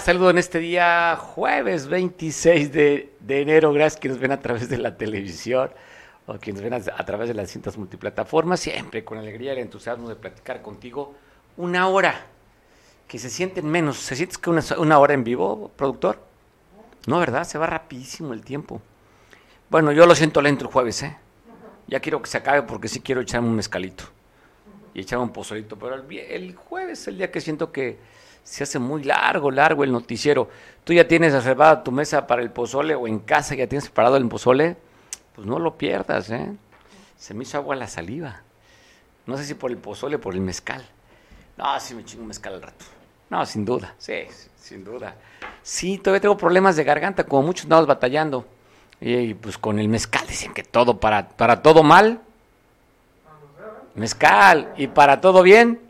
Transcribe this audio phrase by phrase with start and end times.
[0.00, 3.72] Saludo en este día, jueves 26 de, enero.
[3.72, 5.70] Gracias que nos ven a través de la televisión
[6.26, 8.60] o que nos ven a, través de las distintas multiplataformas.
[8.60, 11.14] Siempre con alegría y el entusiasmo de platicar contigo
[11.56, 12.26] una hora,
[13.08, 13.98] que se sienten menos.
[13.98, 16.20] ¿Se sientes que una, una hora en vivo, productor?
[17.06, 17.44] No, ¿verdad?
[17.44, 18.80] Se va rapidísimo el tiempo.
[19.68, 21.16] Bueno, yo lo siento lento el jueves, ¿eh?
[21.88, 24.04] Ya quiero que se acabe porque sí quiero echarme un mezcalito
[24.94, 25.76] y echarme un pozolito.
[25.76, 28.17] Pero el, el jueves es el día que siento que
[28.48, 30.48] se hace muy largo, largo el noticiero.
[30.82, 34.16] ¿Tú ya tienes reservada tu mesa para el pozole o en casa ya tienes preparado
[34.16, 34.74] el pozole?
[35.34, 36.56] Pues no lo pierdas, ¿eh?
[37.18, 38.40] Se me hizo agua la saliva.
[39.26, 40.82] No sé si por el pozole o por el mezcal.
[41.58, 42.86] No, sí me chingo un mezcal al rato.
[43.28, 44.14] No, sin duda, sí,
[44.58, 45.14] sin duda.
[45.62, 48.46] Sí, todavía tengo problemas de garganta, como muchos estamos batallando.
[48.98, 52.22] Y pues con el mezcal dicen que todo, para, para todo mal,
[53.94, 54.72] mezcal.
[54.78, 55.82] Y para todo bien,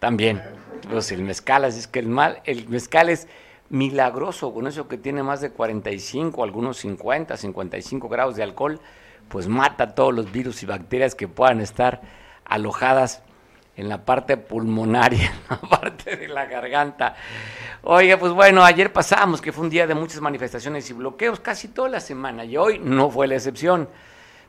[0.00, 0.57] también
[0.90, 3.28] pues el mezcal, así es que el, mal, el mezcal es
[3.70, 8.80] milagroso, con eso que tiene más de 45, algunos 50, 55 grados de alcohol,
[9.28, 12.00] pues mata todos los virus y bacterias que puedan estar
[12.44, 13.22] alojadas
[13.76, 17.14] en la parte pulmonaria, en la parte de la garganta.
[17.82, 21.68] Oiga, pues bueno, ayer pasamos que fue un día de muchas manifestaciones y bloqueos, casi
[21.68, 23.88] toda la semana, y hoy no fue la excepción.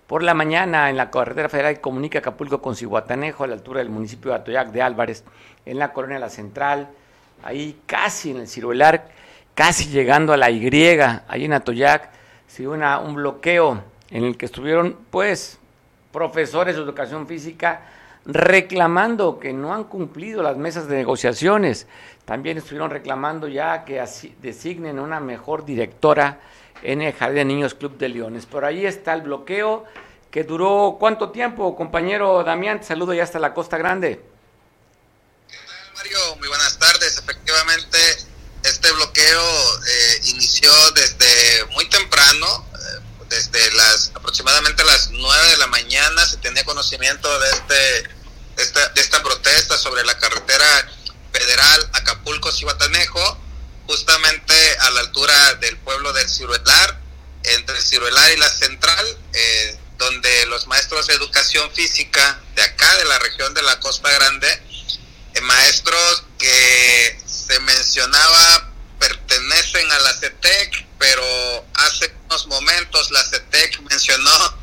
[0.09, 3.91] Por la mañana, en la carretera federal comunica Acapulco con Cihuatanejo, a la altura del
[3.91, 5.23] municipio de Atoyac de Álvarez,
[5.67, 6.89] en la colonia La Central,
[7.43, 9.07] ahí casi en el Ciruelar,
[9.53, 10.67] casi llegando a la Y,
[11.27, 12.09] ahí en Atoyac,
[12.47, 15.59] se dio un bloqueo en el que estuvieron, pues,
[16.11, 17.81] profesores de educación física
[18.25, 21.87] reclamando que no han cumplido las mesas de negociaciones.
[22.25, 24.03] También estuvieron reclamando ya que
[24.41, 26.39] designen una mejor directora
[26.83, 28.45] en el Jardín de Niños Club de Leones.
[28.45, 29.85] Por ahí está el bloqueo
[30.31, 34.23] que duró cuánto tiempo, compañero Damián, te saludo ya hasta la Costa Grande.
[35.49, 36.35] ¿Qué tal, Mario?
[36.37, 37.17] Muy buenas tardes.
[37.17, 37.97] Efectivamente,
[38.63, 45.67] este bloqueo eh, inició desde muy temprano, eh, desde las aproximadamente las 9 de la
[45.67, 48.19] mañana se tenía conocimiento de este
[48.55, 50.65] de esta, de esta protesta sobre la carretera
[51.31, 53.37] federal Acapulco-Cihuatanejo
[53.89, 56.99] justamente a la altura del pueblo del Ciruelar,
[57.41, 62.97] entre el Ciruelar y la Central, eh, donde los maestros de educación física de acá,
[62.97, 64.47] de la región de la Costa Grande,
[65.33, 73.79] eh, maestros que se mencionaba pertenecen a la CETEC, pero hace unos momentos la CETEC
[73.89, 74.59] mencionó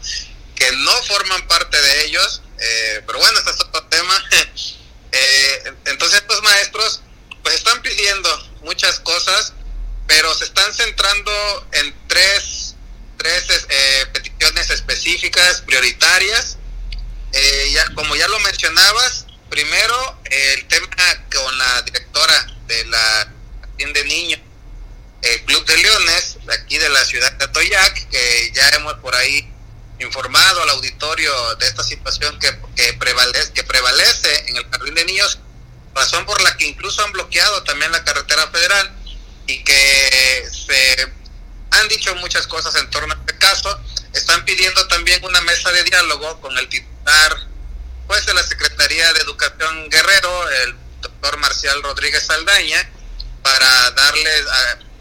[0.55, 4.25] que no forman parte de ellos, eh, pero bueno, este es otro tema.
[5.87, 7.01] entonces estos maestros
[7.43, 9.55] pues están pidiendo muchas cosas,
[10.07, 11.33] pero se están centrando
[11.73, 12.75] en tres,
[13.17, 16.59] tres eh, peticiones específicas, prioritarias.
[17.33, 20.87] Eh, como ya lo mencionabas, primero el tema
[21.35, 23.33] con la directora de la
[23.79, 24.41] de niños,
[25.23, 29.49] el Club de Leones, aquí de la ciudad de Atoyac, que ya hemos por ahí
[29.99, 35.05] informado al auditorio de esta situación que, que, prevalece, que prevalece en el Jardín de
[35.05, 35.39] Niños
[35.97, 38.95] razón por la que incluso han bloqueado también la carretera federal
[39.47, 41.13] y que se
[41.71, 43.81] han dicho muchas cosas en torno a este caso.
[44.13, 47.37] Están pidiendo también una mesa de diálogo con el titular
[48.07, 52.91] pues, de la Secretaría de Educación Guerrero, el doctor Marcial Rodríguez Saldaña,
[53.43, 54.31] para darle,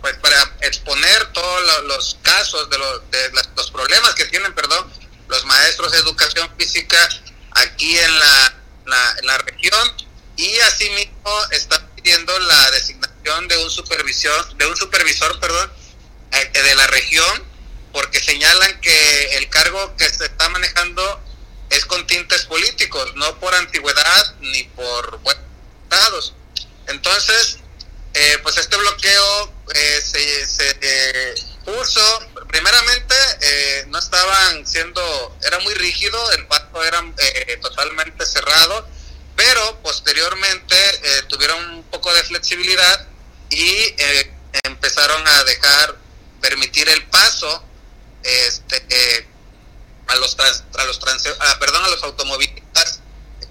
[0.01, 4.91] pues para exponer todos los casos de, de los problemas que tienen, perdón,
[5.28, 6.97] los maestros de educación física
[7.51, 8.53] aquí en la,
[9.19, 10.04] en la región
[10.38, 15.72] y asimismo está pidiendo la designación de un supervisor, de un supervisor, perdón,
[16.32, 17.43] eh, de la región,
[17.91, 21.22] porque señalan que el cargo que se está manejando
[21.70, 25.43] es con tintes políticos, no por antigüedad ni por buenos
[25.84, 26.34] estados.
[26.87, 27.59] Entonces,
[28.14, 31.35] eh, pues este bloqueo eh, se, se
[31.66, 33.16] puso, primeramente
[33.87, 37.03] no estaban siendo, era muy rígido, el pacto era
[37.61, 38.87] totalmente cerrado,
[39.35, 43.08] pero posteriormente eh, tuvieron un poco de flexibilidad
[43.49, 44.34] y eh,
[44.64, 45.97] empezaron a dejar
[46.41, 47.64] permitir el paso
[48.23, 49.28] este eh,
[50.08, 50.99] a los a los
[51.40, 53.02] ah, perdón a los automovilistas.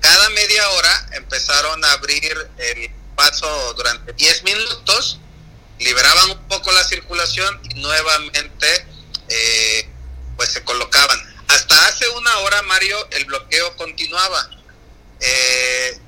[0.01, 5.19] Cada media hora empezaron a abrir el paso durante 10 minutos
[5.79, 8.87] liberaban un poco la circulación y nuevamente
[10.37, 11.19] pues se colocaban.
[11.49, 14.51] Hasta hace una hora Mario el bloqueo continuaba
[15.25, 15.99] eh,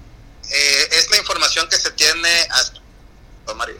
[0.50, 2.80] eh, es la información que se tiene hasta
[3.56, 3.76] Mario.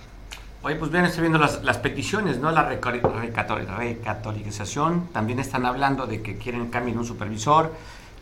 [0.62, 2.50] Oye, pues bien, estoy viendo las, peticiones, ¿no?
[2.50, 7.72] La recatolización, también están hablando de que quieren cambio un supervisor,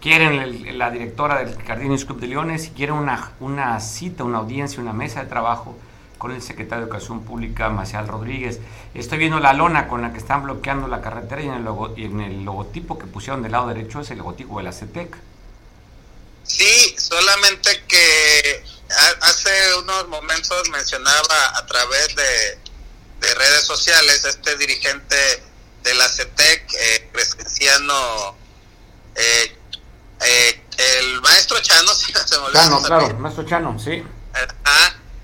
[0.01, 4.83] quieren la directora del Jardines Club de Leones y quieren una, una cita, una audiencia,
[4.83, 5.79] una mesa de trabajo
[6.19, 8.61] con el secretario de Educación Pública, Maciel Rodríguez.
[8.93, 11.67] Estoy viendo la lona con la que están bloqueando la carretera y en el,
[11.97, 15.17] y en el logotipo que pusieron del lado derecho es el logotipo de la CETEC.
[16.47, 18.65] Sí, solamente que
[19.23, 22.59] hace unos momentos mencionaba a través de,
[23.35, 25.43] redes sociales este dirigente
[25.83, 28.37] de la CETEC, eh, Crescenciano,
[29.15, 29.57] eh,
[30.21, 30.61] eh,
[30.99, 34.05] el maestro Chano, se me Chano, claro, maestro Chano, sí.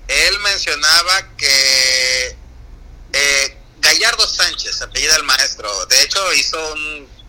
[0.07, 2.35] él mencionaba que
[3.13, 6.73] eh, Gallardo Sánchez, apellida el maestro, de hecho hizo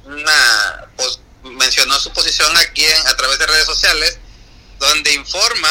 [0.04, 4.18] una, pues, mencionó su posición aquí a través de redes sociales,
[4.78, 5.68] donde informa,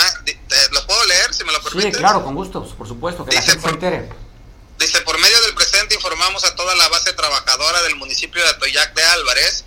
[0.71, 1.93] ¿lo puedo leer si me lo permites?
[1.93, 4.09] Sí, claro, con gusto, por supuesto, que dice, la gente se entere.
[4.79, 8.93] Dice, por medio del presente informamos a toda la base trabajadora del municipio de Atoyac
[8.95, 9.65] de Álvarez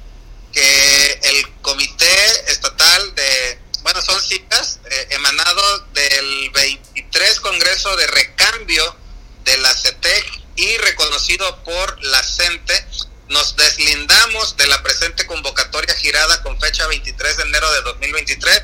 [0.54, 8.96] que el comité estatal de, bueno, son citas, eh, emanado del 23 Congreso de Recambio
[9.44, 12.86] de la CETEC y reconocido por la CENTE,
[13.28, 18.62] nos deslindamos de la presente convocatoria girada con fecha 23 de enero de 2023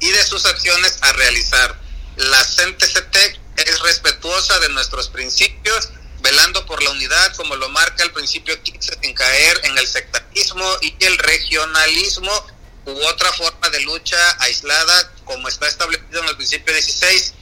[0.00, 1.80] y de sus acciones a realizar.
[2.16, 8.12] La CENTE-CETEC es respetuosa de nuestros principios, velando por la unidad como lo marca el
[8.12, 12.46] principio 15 sin caer en el sectarismo y el regionalismo
[12.84, 17.34] u otra forma de lucha aislada como está establecido en el principio 16.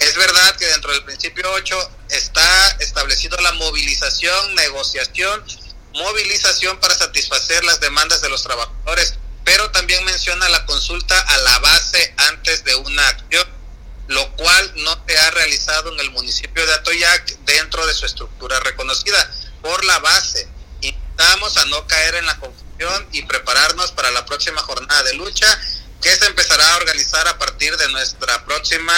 [0.00, 5.44] Es verdad que dentro del principio 8 está establecido la movilización, negociación,
[5.94, 9.14] movilización para satisfacer las demandas de los trabajadores,
[9.44, 13.48] pero también menciona la consulta a la base antes de una acción,
[14.08, 18.58] lo cual no se ha realizado en el municipio de Atoyac dentro de su estructura
[18.60, 19.30] reconocida
[19.62, 20.48] por la base.
[20.80, 25.46] Invitamos a no caer en la confusión y prepararnos para la próxima jornada de lucha
[26.00, 28.94] que se empezará a organizar a partir de nuestra próxima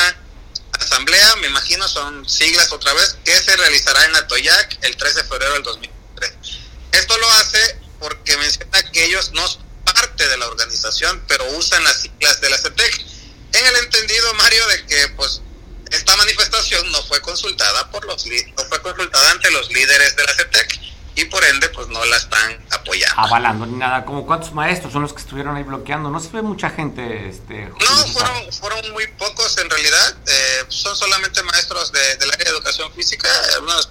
[0.72, 5.24] asamblea, me imagino son siglas otra vez, que se realizará en Atoyac el 3 de
[5.24, 6.61] febrero del 2023.
[6.92, 11.82] Esto lo hace porque menciona que ellos no son parte de la organización, pero usan
[11.84, 13.06] las siglas de la CETEC.
[13.52, 15.42] En el entendido, Mario, de que pues
[15.90, 20.34] esta manifestación no fue consultada por los no fue consultada ante los líderes de la
[20.34, 20.80] CETEC
[21.14, 23.20] y por ende pues no la están apoyando.
[23.20, 26.42] Avalando ni nada, como cuántos maestros son los que estuvieron ahí bloqueando, no se ve
[26.42, 27.28] mucha gente.
[27.28, 32.44] Este, no, fueron, fueron muy pocos en realidad, eh, son solamente maestros de, del área
[32.44, 33.28] de educación física,
[33.60, 33.90] unos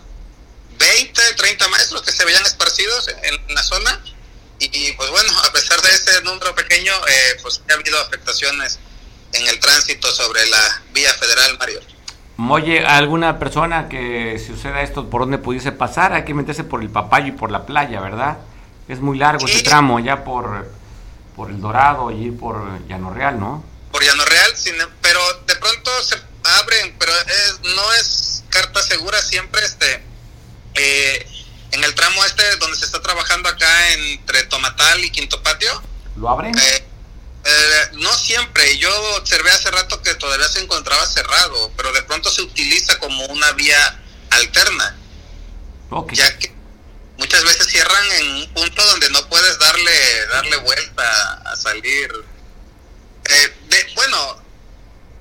[0.81, 4.01] 20, 30 maestros que se veían esparcidos en, la zona
[4.59, 8.79] y pues bueno, a pesar de ese número pequeño, eh, pues ha habido afectaciones
[9.33, 11.79] en el tránsito sobre la vía federal, Mario.
[12.49, 16.13] Oye, alguna persona que suceda esto, ¿por dónde pudiese pasar?
[16.13, 18.37] Hay que meterse por el Papayo y por la playa, ¿verdad?
[18.87, 20.67] Es muy largo ese tramo, ya por,
[21.35, 23.63] por El Dorado y por Llano Real, ¿no?
[23.91, 24.53] Por Llano Real,
[25.01, 26.15] pero de pronto se
[26.59, 27.13] abren, pero
[27.75, 30.10] no es carta segura siempre, este,
[30.75, 31.27] eh,
[31.71, 35.81] en el tramo este donde se está trabajando acá entre Tomatal y Quinto Patio.
[36.17, 36.57] ¿Lo abren?
[36.57, 36.85] Eh,
[37.43, 42.29] eh, no siempre, yo observé hace rato que todavía se encontraba cerrado, pero de pronto
[42.29, 43.99] se utiliza como una vía
[44.29, 44.97] alterna.
[46.11, 46.53] Ya que
[47.17, 52.11] muchas veces cierran en un punto donde no puedes darle darle vuelta a salir.
[53.25, 54.41] Eh, de, bueno,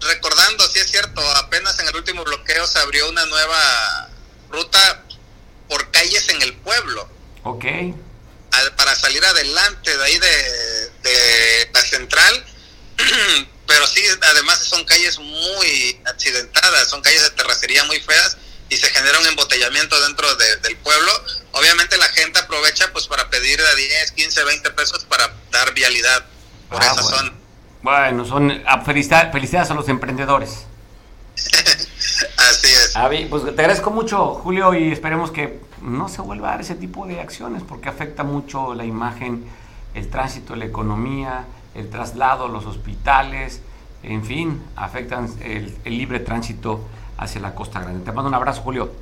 [0.00, 4.10] recordando, si es cierto, apenas en el último bloqueo se abrió una nueva
[4.50, 5.04] ruta
[5.68, 6.54] por calles en el
[7.44, 7.64] Ok
[8.76, 12.44] para salir adelante de ahí de, la central.
[13.66, 18.36] Pero sí, además son calles muy accidentadas, son calles de terracería muy feas
[18.68, 21.12] y se genera un embotellamiento dentro del pueblo.
[21.52, 26.24] Obviamente la gente aprovecha pues para pedir a 10, 15, 20 pesos para dar vialidad
[26.68, 27.16] por ah, esa bueno.
[27.16, 27.32] zona.
[27.82, 30.50] Bueno, son ah, felicidades a los emprendedores.
[32.36, 33.28] Así es.
[33.28, 37.06] pues te agradezco mucho, Julio, y esperemos que no se vuelva a dar ese tipo
[37.06, 39.44] de acciones porque afecta mucho la imagen,
[39.94, 43.60] el tránsito, la economía, el traslado, los hospitales,
[44.02, 46.86] en fin, afectan el, libre tránsito
[47.18, 48.04] hacia la Costa Grande.
[48.04, 48.92] Te mando un abrazo, Julio.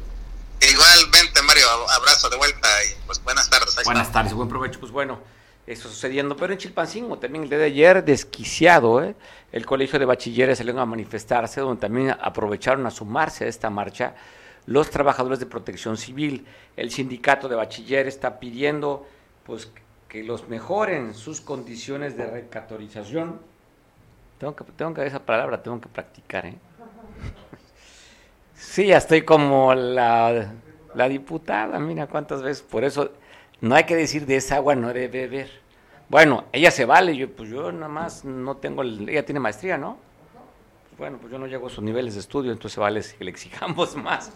[0.61, 3.77] Igualmente, Mario, abrazo de vuelta y pues buenas tardes.
[3.85, 4.81] buenas tardes, buen provecho.
[4.81, 5.21] Pues bueno,
[5.69, 9.15] eso sucediendo, pero en Chilpancingo también el día de ayer, desquiciado, ¿eh?
[9.53, 14.15] el colegio de bachilleres salieron a manifestarse, donde también aprovecharon a sumarse a esta marcha
[14.65, 16.47] los trabajadores de protección civil.
[16.75, 19.07] El sindicato de bachilleres está pidiendo
[19.45, 19.71] pues,
[20.09, 23.39] que los mejoren sus condiciones de recatorización.
[24.39, 26.47] Tengo que, tengo que esa palabra, tengo que practicar.
[26.47, 26.55] ¿eh?
[28.55, 30.53] Sí, ya estoy como la,
[30.95, 33.13] la diputada, mira cuántas veces, por eso
[33.61, 35.51] no hay que decir de esa agua no debe beber.
[36.09, 39.99] Bueno, ella se vale, yo pues yo nada más no tengo, ella tiene maestría, ¿no?
[40.99, 43.97] bueno, pues yo no llego a sus niveles de estudio, entonces vale que le exijamos
[44.03, 44.33] más.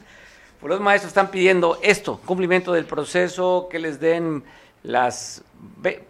[0.60, 4.44] Pues los maestros están pidiendo esto, cumplimiento del proceso, que les den
[4.84, 5.42] las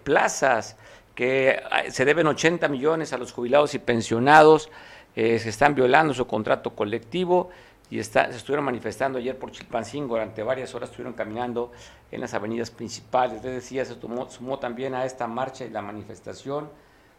[0.04, 0.76] plazas,
[1.14, 4.70] que se deben 80 millones a los jubilados y pensionados,
[5.16, 7.50] eh, se están violando su contrato colectivo
[7.92, 11.72] y se estuvieron manifestando ayer por Chilpancingo, durante varias horas estuvieron caminando
[12.10, 13.44] en las avenidas principales.
[13.44, 16.70] Les decía, se sumó también a esta marcha y la manifestación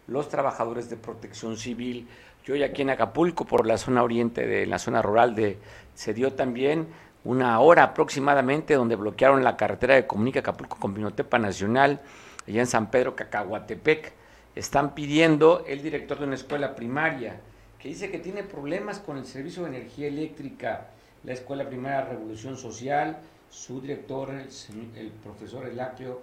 [0.08, 2.08] los trabajadores de protección civil.
[2.44, 5.60] Yo hoy aquí en Acapulco, por la zona oriente de la zona rural, de,
[5.94, 6.88] se dio también
[7.24, 12.02] una hora aproximadamente donde bloquearon la carretera de Comunica Acapulco con Pinotepa Nacional,
[12.48, 14.12] allá en San Pedro, Cacahuatepec.
[14.56, 17.40] Están pidiendo el director de una escuela primaria,
[17.84, 20.88] que dice que tiene problemas con el servicio de energía eléctrica,
[21.26, 23.18] la escuela primaria Revolución Social,
[23.50, 26.22] su director, el, profesor Elaclio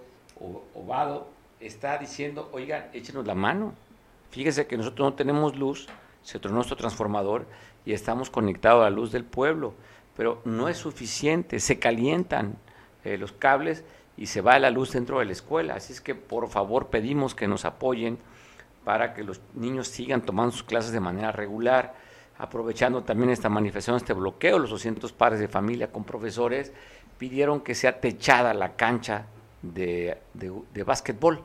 [0.73, 1.27] Obado,
[1.59, 3.75] está diciendo, oigan, échenos la mano.
[4.31, 5.87] Fíjese que nosotros no tenemos luz,
[6.23, 7.45] se tronó nuestro transformador
[7.85, 9.75] y estamos conectados a la luz del pueblo,
[10.17, 12.55] pero no es suficiente, se calientan
[13.03, 13.83] eh, los cables
[14.17, 15.75] y se va la luz dentro de la escuela.
[15.75, 18.17] Así es que por favor pedimos que nos apoyen
[18.83, 21.93] para que los niños sigan tomando sus clases de manera regular,
[22.37, 26.71] aprovechando también esta manifestación, este bloqueo, los 200 padres de familia con profesores
[27.17, 29.25] pidieron que sea techada la cancha
[29.61, 31.43] de, de, básquetbol.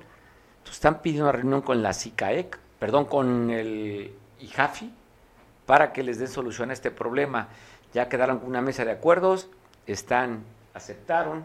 [0.70, 4.90] están pidiendo una reunión con la SICAEC, perdón, con el IJAFI,
[5.66, 7.48] para que les den solución a este problema.
[7.92, 9.50] Ya quedaron con una mesa de acuerdos,
[9.86, 11.44] están, aceptaron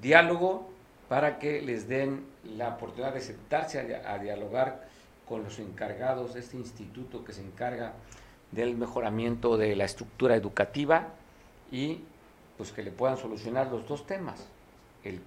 [0.00, 0.70] diálogo
[1.08, 4.86] para que les den la oportunidad de sentarse a, dialogar
[5.32, 7.94] con los encargados de este instituto que se encarga
[8.50, 11.08] del mejoramiento de la estructura educativa
[11.70, 12.00] y
[12.58, 14.46] pues que le puedan solucionar los dos temas,
[15.02, 15.22] el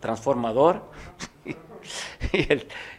[0.00, 0.82] transformador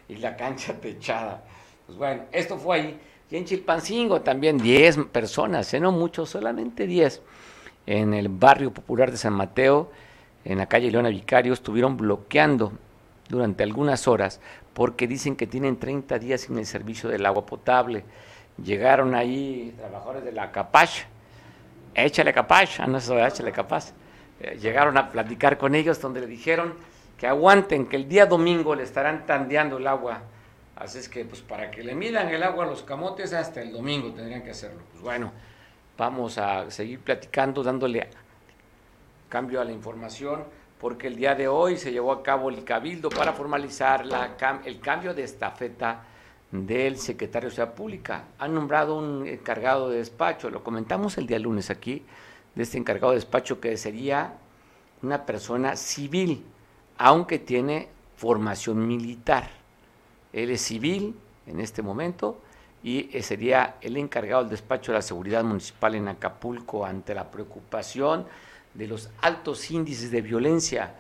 [0.10, 1.44] y, la cancha techada.
[1.86, 3.00] Pues bueno, esto fue ahí.
[3.30, 5.80] Y en Chilpancingo también 10 personas, ¿eh?
[5.80, 7.22] no muchos, solamente 10.
[7.86, 9.92] En el barrio popular de San Mateo,
[10.44, 12.72] en la calle Leona Vicario, estuvieron bloqueando
[13.30, 14.42] durante algunas horas
[14.74, 18.04] porque dicen que tienen 30 días sin el servicio del agua potable.
[18.62, 21.08] Llegaron ahí trabajadores de la Capacha
[22.06, 23.94] échale capaz, a no échale capaz.
[24.40, 26.74] Eh, llegaron a platicar con ellos donde le dijeron
[27.18, 30.22] que aguanten, que el día domingo le estarán tandeando el agua.
[30.76, 33.74] Así es que, pues para que le midan el agua a los camotes, hasta el
[33.74, 34.80] domingo tendrían que hacerlo.
[34.92, 35.32] Pues bueno,
[35.98, 38.08] vamos a seguir platicando, dándole
[39.28, 40.46] cambio a la información,
[40.80, 44.06] porque el día de hoy se llevó a cabo el cabildo para formalizar
[44.66, 46.06] el cambio de estafeta
[46.52, 48.24] del secretario de Ciudad Pública.
[48.40, 52.04] Han nombrado un encargado de despacho, lo comentamos el día lunes aquí,
[52.56, 54.36] de este encargado de despacho que sería
[55.02, 56.46] una persona civil,
[56.98, 59.50] aunque tiene formación militar.
[60.32, 61.14] Él es civil
[61.46, 62.40] en este momento
[62.84, 68.26] y sería el encargado del despacho de la seguridad municipal en Acapulco ante la preocupación
[68.74, 70.96] de los altos índices de violencia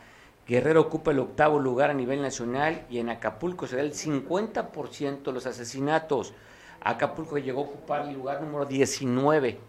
[0.49, 5.21] Guerrero ocupa el octavo lugar a nivel nacional y en Acapulco se da el 50%
[5.21, 6.33] de los asesinatos.
[6.81, 9.59] Acapulco llegó a ocupar el lugar número 19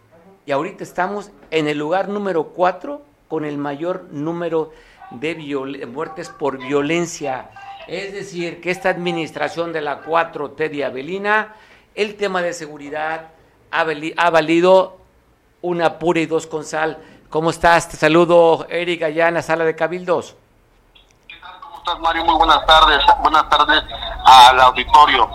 [0.47, 4.73] y ahorita estamos en el lugar número 4 con el mayor número
[5.11, 7.51] de muertes por violencia.
[7.87, 11.57] Es decir, que esta administración de la 4T de Avelina,
[11.95, 13.33] el tema de seguridad
[13.71, 13.85] ha,
[14.17, 14.97] ha valido
[15.61, 16.97] una pura y dos con sal.
[17.31, 17.89] ¿Cómo estás?
[17.89, 20.35] Te saludo, Eric, allá en la sala de Cabildos.
[22.01, 22.25] Mario?
[22.25, 23.01] Muy buenas tardes.
[23.21, 23.85] Buenas tardes
[24.25, 25.31] al auditorio.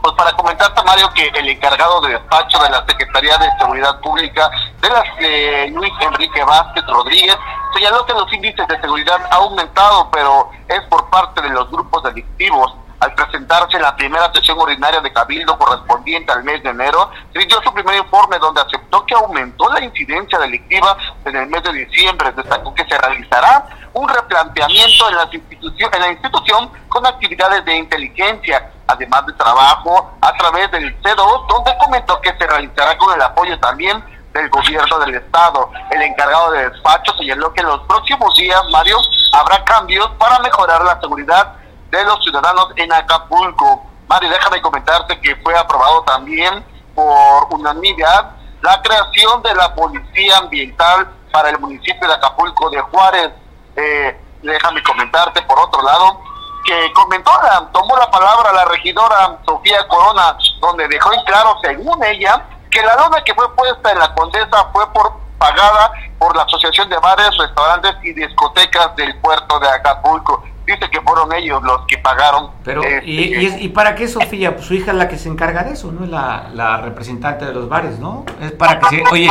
[0.00, 4.48] Pues para comentarte, Mario, que el encargado de despacho de la Secretaría de Seguridad Pública
[4.80, 7.36] de la eh, Luis Enrique Vázquez Rodríguez
[7.74, 12.00] señaló que los índices de seguridad han aumentado, pero es por parte de los grupos
[12.04, 12.74] delictivos.
[13.00, 17.72] Al presentarse la primera sesión ordinaria de Cabildo correspondiente al mes de enero, rindió su
[17.72, 22.32] primer informe donde aceptó que aumentó la incidencia delictiva en el mes de diciembre.
[22.32, 28.70] Destacó que se realizará un replanteamiento en, las en la institución con actividades de inteligencia,
[28.88, 33.58] además de trabajo a través del CEDO, donde comentó que se realizará con el apoyo
[33.60, 34.02] también
[34.32, 35.70] del gobierno del estado.
[35.90, 38.98] El encargado de despacho señaló que en los próximos días, Mario,
[39.32, 41.54] habrá cambios para mejorar la seguridad
[41.90, 43.84] de los ciudadanos en Acapulco.
[44.08, 46.64] Mario, déjame comentarte que fue aprobado también
[46.94, 53.30] por unanimidad la creación de la Policía Ambiental para el municipio de Acapulco de Juárez.
[53.76, 56.20] Eh, déjame comentarte por otro lado
[56.64, 57.30] que comentó,
[57.72, 62.94] tomó la palabra la regidora Sofía Corona, donde dejó en claro, según ella, que la
[62.96, 67.36] lona que fue puesta en la Condesa fue por pagada por la Asociación de Bares,
[67.38, 70.44] Restaurantes y Discotecas del puerto de Acapulco.
[70.72, 72.50] Dice que fueron ellos los que pagaron.
[72.64, 74.54] Pero, ¿y, este, y, para qué Sofía?
[74.54, 76.04] Pues su hija es la que se encarga de eso, ¿no?
[76.04, 78.24] Es la, la representante de los bares, ¿no?
[78.40, 79.30] Es para que se, oye,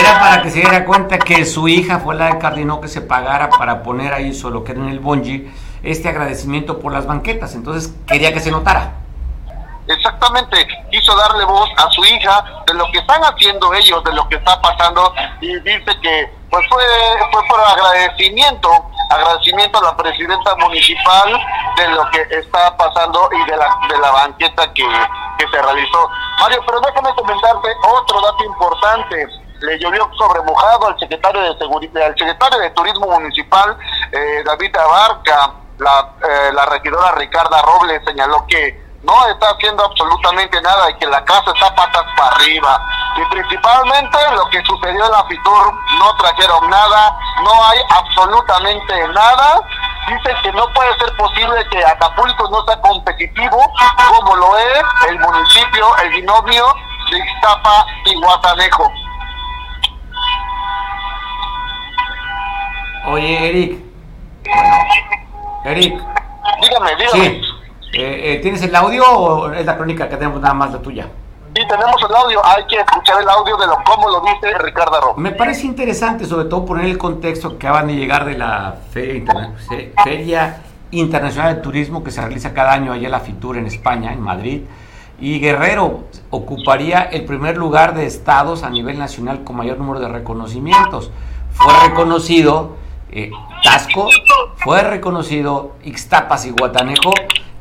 [0.00, 3.00] era para que se diera cuenta que su hija fue la que cardinó que se
[3.00, 5.50] pagara para poner ahí solo que era en el bonji
[5.82, 8.94] este agradecimiento por las banquetas, entonces quería que se notara.
[9.86, 14.26] Exactamente, quiso darle voz a su hija de lo que están haciendo ellos, de lo
[14.28, 15.12] que está pasando
[15.42, 16.84] y dice que pues fue,
[17.32, 18.70] fue por agradecimiento,
[19.10, 21.36] agradecimiento a la presidenta municipal
[21.76, 24.86] de lo que está pasando y de la, de la banqueta que,
[25.38, 26.08] que se realizó.
[26.38, 29.26] Mario, pero déjame comentarte otro dato importante
[29.60, 33.76] le llovió sobre mojado al secretario de seguridad, al secretario de Turismo Municipal,
[34.12, 40.60] eh, David Abarca, la, eh, la regidora Ricarda Robles señaló que no está haciendo absolutamente
[40.60, 42.80] nada y que la casa está patas para arriba.
[43.16, 49.60] Y principalmente lo que sucedió en la Fitur, no trajeron nada, no hay absolutamente nada.
[50.08, 53.58] Dice que no puede ser posible que Acapulco no sea competitivo
[54.08, 56.66] como lo es el municipio, el binomio
[57.10, 58.92] de Ixtapa y Guatanejo.
[63.06, 63.84] Oye, Eric.
[65.64, 66.02] Eric.
[66.60, 67.26] Dígame, dígame.
[67.96, 71.06] Eh, eh, ¿Tienes el audio o es la crónica que tenemos nada más la tuya?
[71.68, 72.44] Tenemos el audio.
[72.44, 75.20] Hay que escuchar el audio de lo cómo lo dice Ricardo Rojo.
[75.20, 80.62] Me parece interesante, sobre todo, poner el contexto que acaban de llegar de la Feria,
[80.90, 84.20] Internacional de Turismo que se realiza cada año allá en la FITUR en España, en
[84.20, 84.62] Madrid.
[85.20, 90.08] Y Guerrero ocuparía el primer lugar de estados a nivel nacional con mayor número de
[90.08, 91.10] reconocimientos.
[91.52, 92.76] Fue reconocido
[93.10, 93.30] eh,
[93.62, 94.08] Tasco,
[94.56, 97.12] fue reconocido Ixtapas y Guatanejo.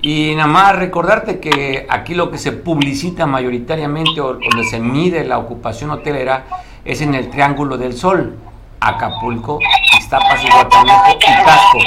[0.05, 5.23] Y nada más recordarte que aquí lo que se publicita mayoritariamente o donde se mide
[5.23, 6.43] la ocupación hotelera
[6.83, 8.37] es en el Triángulo del Sol,
[8.81, 9.59] Acapulco,
[9.97, 11.77] Ixtapas y Guatanejo y Tasco.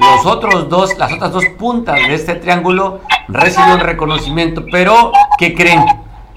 [0.00, 5.84] Los otros dos, las otras dos puntas de este triángulo recibieron reconocimiento, pero ¿qué creen?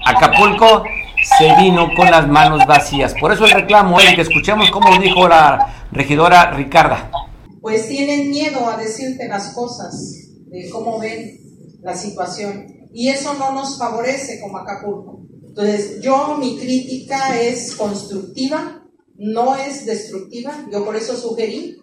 [0.06, 0.84] Acapulco
[1.36, 3.12] se vino con las manos vacías.
[3.20, 7.10] Por eso el reclamo, que escuchemos cómo dijo la regidora Ricarda.
[7.60, 10.23] Pues tienen miedo a decirte las cosas,
[10.62, 11.40] de cómo ven
[11.82, 12.88] la situación.
[12.92, 15.26] Y eso no nos favorece como Acapulco.
[15.46, 18.86] Entonces, yo mi crítica es constructiva,
[19.16, 20.66] no es destructiva.
[20.70, 21.78] Yo por eso sugerí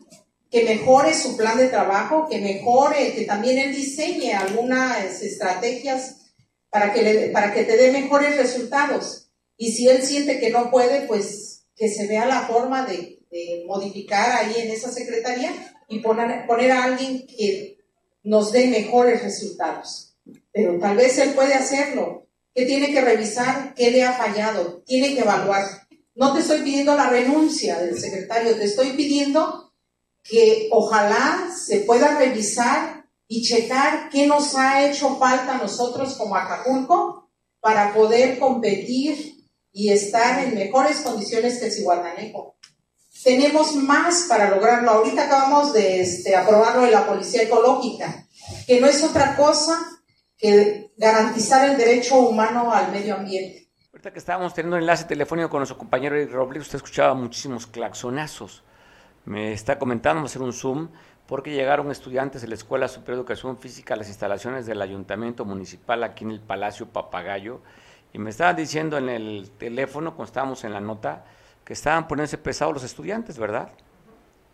[0.49, 6.17] que mejore su plan de trabajo, que mejore, que también él diseñe algunas estrategias
[6.69, 9.31] para que, para que te dé mejores resultados.
[9.57, 13.17] Y si él siente que no puede, pues que se vea la forma de,
[13.65, 15.53] modificar ahí en esa secretaría
[15.87, 17.80] y poner, poner a alguien que
[18.23, 20.15] nos dé mejores resultados.
[20.51, 22.27] Pero tal vez él puede hacerlo.
[22.53, 23.73] que tiene que revisar?
[23.75, 24.83] ¿Qué le ha fallado?
[24.85, 25.65] Tiene que evaluar.
[26.15, 29.71] No te estoy pidiendo la renuncia del secretario, te estoy pidiendo
[30.23, 36.35] que ojalá se pueda revisar y checar qué nos ha hecho falta a nosotros como
[36.35, 37.29] Acapulco
[37.61, 42.57] para poder competir y estar en mejores condiciones que el Ciguatanejo.
[43.23, 44.91] Tenemos más para lograrlo.
[44.91, 48.25] Ahorita acabamos de este, aprobarlo de la Policía Ecológica,
[48.65, 49.79] que no es otra cosa
[50.37, 53.69] que garantizar el derecho humano al medio ambiente.
[53.93, 57.67] Ahorita que estábamos teniendo un enlace telefónico con nuestro compañero Eric Robles, usted escuchaba muchísimos
[57.67, 58.63] claxonazos.
[59.25, 60.89] Me está comentando, vamos a hacer un Zoom,
[61.27, 65.45] porque llegaron estudiantes de la Escuela Superior de Educación Física a las instalaciones del Ayuntamiento
[65.45, 67.61] Municipal aquí en el Palacio Papagayo
[68.13, 71.23] y me estaban diciendo en el teléfono, cuando estábamos en la nota,
[71.63, 73.69] que estaban poniéndose pesados los estudiantes, ¿verdad?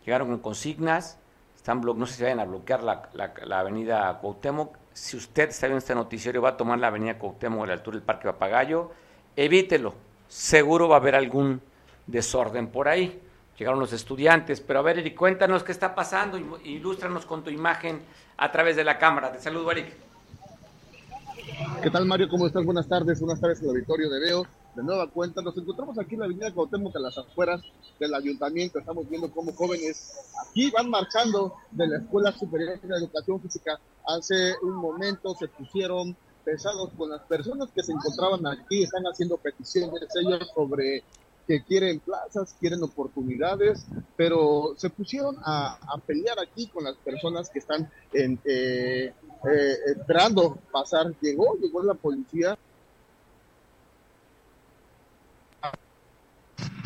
[0.05, 1.17] Llegaron con consignas,
[1.55, 4.77] están no sé si vayan a bloquear la, la, avenida Cuauhtémoc.
[4.93, 7.73] Si usted está viendo este noticiero y va a tomar la avenida Cuauhtémoc a la
[7.73, 8.91] altura del Parque Papagayo,
[9.35, 9.93] evítelo.
[10.27, 11.61] Seguro va a haber algún
[12.05, 13.21] desorden por ahí.
[13.57, 18.01] Llegaron los estudiantes, pero a ver, Eric, cuéntanos qué está pasando, ilústranos con tu imagen
[18.37, 19.31] a través de la cámara.
[19.31, 19.93] Te saludo, Eric.
[21.81, 22.29] ¿Qué tal, Mario?
[22.29, 22.63] ¿Cómo estás?
[22.63, 23.19] Buenas tardes.
[23.19, 24.47] Buenas tardes al auditorio de Veo.
[24.77, 27.63] De nueva cuenta, nos encontramos aquí en la avenida Cuauhtémoc, a las afueras
[27.99, 28.77] del ayuntamiento.
[28.77, 30.13] Estamos viendo cómo jóvenes
[30.47, 33.79] aquí van marchando de la Escuela Superior de Educación Física.
[34.05, 38.83] Hace un momento se pusieron pesados con las personas que se encontraban aquí.
[38.83, 41.03] Están haciendo peticiones ellos sobre
[41.47, 43.83] que quieren plazas, quieren oportunidades,
[44.15, 49.11] pero se pusieron a, pelear aquí con las personas que están en, eh,
[49.51, 51.15] eh, esperando pasar.
[51.19, 52.59] Llegó, llegó la policía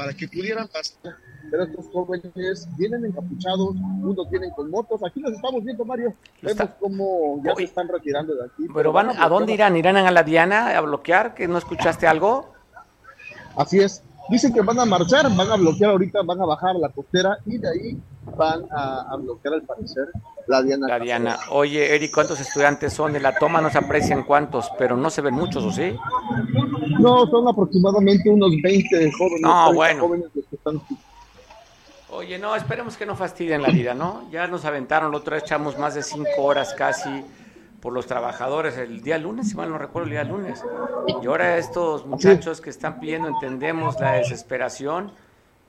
[0.02, 1.16] para que pudieran pasar.
[1.50, 5.00] Pero estos jóvenes vienen encapuchados, unos vienen con motos.
[5.04, 6.16] Aquí los estamos viendo, Mario.
[6.42, 8.68] Vemos cómo ya se están retirando de aquí.
[8.74, 9.78] Pero van, ¿a dónde irán?
[9.78, 11.36] ¿Irán a la Diana a bloquear?
[11.36, 12.52] ¿Que no escuchaste algo?
[13.56, 14.04] Así es.
[14.30, 17.58] Dicen que van a marchar, van a bloquear ahorita, van a bajar la costera y
[17.60, 18.02] de ahí
[18.38, 20.06] van a, bloquear al parecer
[20.48, 20.88] la Diana.
[20.88, 21.40] La Diana.
[21.50, 23.16] Oye, Eric, ¿cuántos estudiantes son?
[23.16, 25.96] En la toma no se aprecian cuántos, pero no se ven muchos, ¿o sí?
[27.00, 29.42] No, son aproximadamente unos 20 jóvenes.
[29.42, 30.04] No, bueno.
[30.04, 30.82] Jóvenes que están
[32.14, 34.30] Oye, no, esperemos que no fastidien la vida, ¿no?
[34.32, 37.24] Ya nos aventaron, la otra vez echamos más de cinco horas casi
[37.80, 40.62] por los trabajadores el día lunes, si mal no recuerdo, el día lunes.
[41.24, 45.14] Y ahora estos muchachos que están pidiendo, entendemos la desesperación,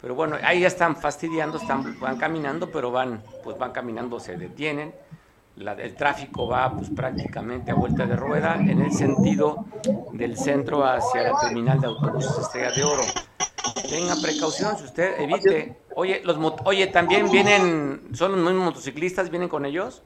[0.03, 4.37] pero bueno, ahí ya están fastidiando, están, van caminando, pero van, pues van caminando, se
[4.37, 4.93] detienen.
[5.55, 9.67] La, el tráfico va pues prácticamente a vuelta de rueda en el sentido
[10.13, 13.03] del centro hacia la terminal de autobuses Estrella de Oro.
[13.89, 15.77] Tenga precaución, si usted evite.
[15.95, 20.03] Oye, los oye, también vienen, son los mismos motociclistas, vienen con ellos.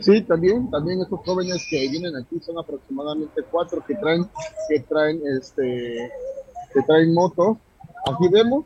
[0.00, 4.28] Sí, también, también estos jóvenes que vienen aquí son aproximadamente cuatro que traen,
[4.68, 6.10] que traen, este,
[6.72, 7.58] que traen motos.
[8.06, 8.64] Aquí vemos,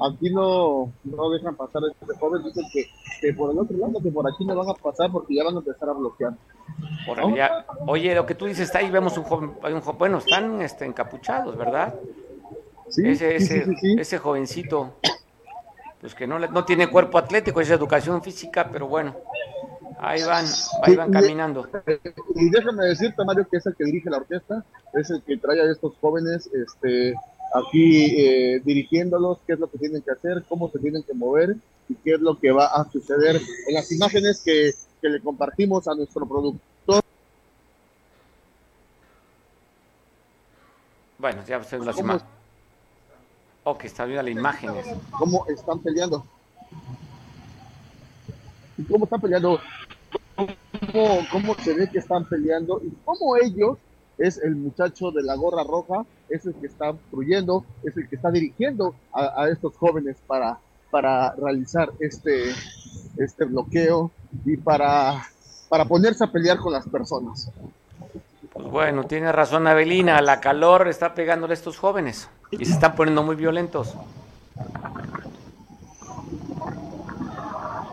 [0.00, 2.86] aquí no, no dejan pasar a este joven, dicen que,
[3.20, 5.56] que, por el otro lado, que por aquí no van a pasar porque ya van
[5.56, 6.34] a empezar a bloquear.
[7.06, 7.66] Por allá.
[7.86, 10.62] Oye, lo que tú dices, está ahí vemos un joven, hay un joven bueno, están
[10.62, 11.94] este, encapuchados, ¿verdad?
[12.96, 13.66] ese, ese,
[13.98, 14.94] ese jovencito,
[16.00, 19.16] pues que no, no tiene cuerpo atlético, es educación física, pero bueno,
[19.98, 20.44] ahí van,
[20.82, 21.68] ahí van caminando.
[22.34, 25.60] Y déjame decirte, Mario, que es el que dirige la orquesta, es el que trae
[25.60, 27.14] a estos jóvenes este,
[27.54, 31.56] aquí eh, dirigiéndolos, qué es lo que tienen que hacer, cómo se tienen que mover
[31.88, 33.36] y qué es lo que va a suceder
[33.68, 37.02] en las imágenes que, que le compartimos a nuestro productor.
[41.18, 42.32] Bueno, ya vemos las imágenes.
[43.64, 44.86] Ok, está viendo las imágenes.
[45.10, 46.26] ¿Cómo están peleando?
[48.90, 49.60] ¿Cómo están peleando?
[50.34, 52.80] ¿Cómo, ¿Cómo se ve que están peleando?
[52.82, 53.78] Y cómo ellos,
[54.22, 58.16] es el muchacho de la gorra roja, es el que está obstruyendo, es el que
[58.16, 60.58] está dirigiendo a, a estos jóvenes para,
[60.90, 62.50] para realizar este,
[63.18, 64.12] este bloqueo
[64.44, 65.26] y para,
[65.68, 67.50] para ponerse a pelear con las personas.
[68.52, 72.94] Pues bueno, tiene razón Avelina, la calor está pegándole a estos jóvenes y se están
[72.94, 73.94] poniendo muy violentos.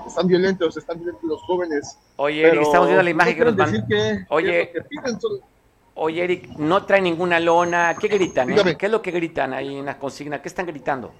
[0.06, 1.98] Están violentos, están violentos los jóvenes.
[2.18, 4.28] Oye, Eric, estamos viendo la imagen que nos van.
[4.30, 4.74] Oye,
[6.00, 7.96] oye, Eric, no trae ninguna lona.
[8.00, 8.50] ¿Qué gritan?
[8.52, 8.78] Eh?
[8.78, 10.42] ¿Qué es lo que gritan ahí en la consigna?
[10.42, 11.12] ¿Qué están gritando?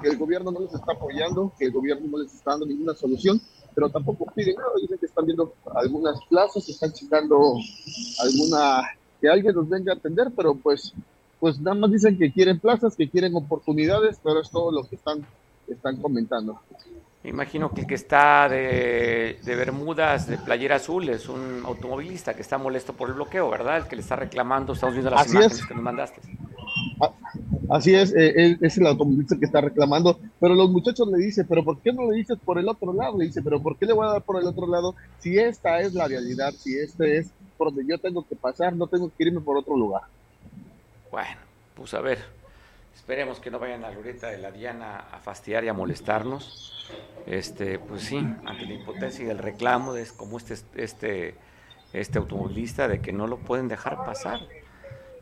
[0.00, 2.94] Que el gobierno no les está apoyando, que el gobierno no les está dando ninguna
[2.94, 3.40] solución,
[3.74, 4.70] pero tampoco piden nada.
[4.80, 7.56] Dicen que están viendo algunas plazas, están checando
[8.22, 8.82] alguna
[9.20, 10.94] que alguien los venga a atender, pero pues,
[11.40, 14.94] pues nada más dicen que quieren plazas, que quieren oportunidades, pero es todo lo que
[14.94, 15.26] están,
[15.66, 16.60] están comentando.
[17.22, 22.34] Me imagino que el que está de, de, Bermudas, de playera azul, es un automovilista
[22.34, 23.78] que está molesto por el bloqueo, ¿verdad?
[23.78, 26.20] El que le está reclamando, estamos viendo las imágenes que nos mandaste.
[27.70, 31.44] Así es, eh, él es el automovilista que está reclamando, pero los muchachos le dicen,
[31.48, 33.18] pero ¿por qué no le dices por el otro lado?
[33.18, 35.80] Le dice, pero ¿por qué le voy a dar por el otro lado si esta
[35.80, 39.24] es la realidad, si este es por donde yo tengo que pasar, no tengo que
[39.24, 40.02] irme por otro lugar.
[41.10, 41.36] Bueno,
[41.74, 42.24] pues a ver,
[42.98, 46.86] esperemos que no vayan a Loreta de la Diana a fastidiar y a molestarnos.
[47.26, 51.34] Este, pues sí, ante la impotencia y el reclamo de como este, este,
[51.92, 54.40] este automovilista de que no lo pueden dejar pasar.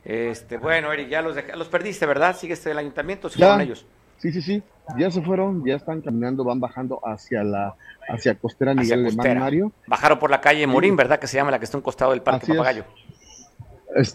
[0.05, 2.35] Este, bueno, Eric, ya los, los perdiste, ¿verdad?
[2.37, 3.29] ¿Sigues el ayuntamiento?
[3.29, 3.85] ¿Sí ellos?
[4.17, 4.63] Sí, sí, sí.
[4.97, 7.75] Ya se fueron, ya están caminando, van bajando hacia la
[8.09, 9.73] hacia Costera Miguel Alemán Mario.
[9.87, 11.19] Bajaron por la calle Morín, ¿verdad?
[11.19, 12.85] Que se llama la que está a un costado del Parque Papagayo.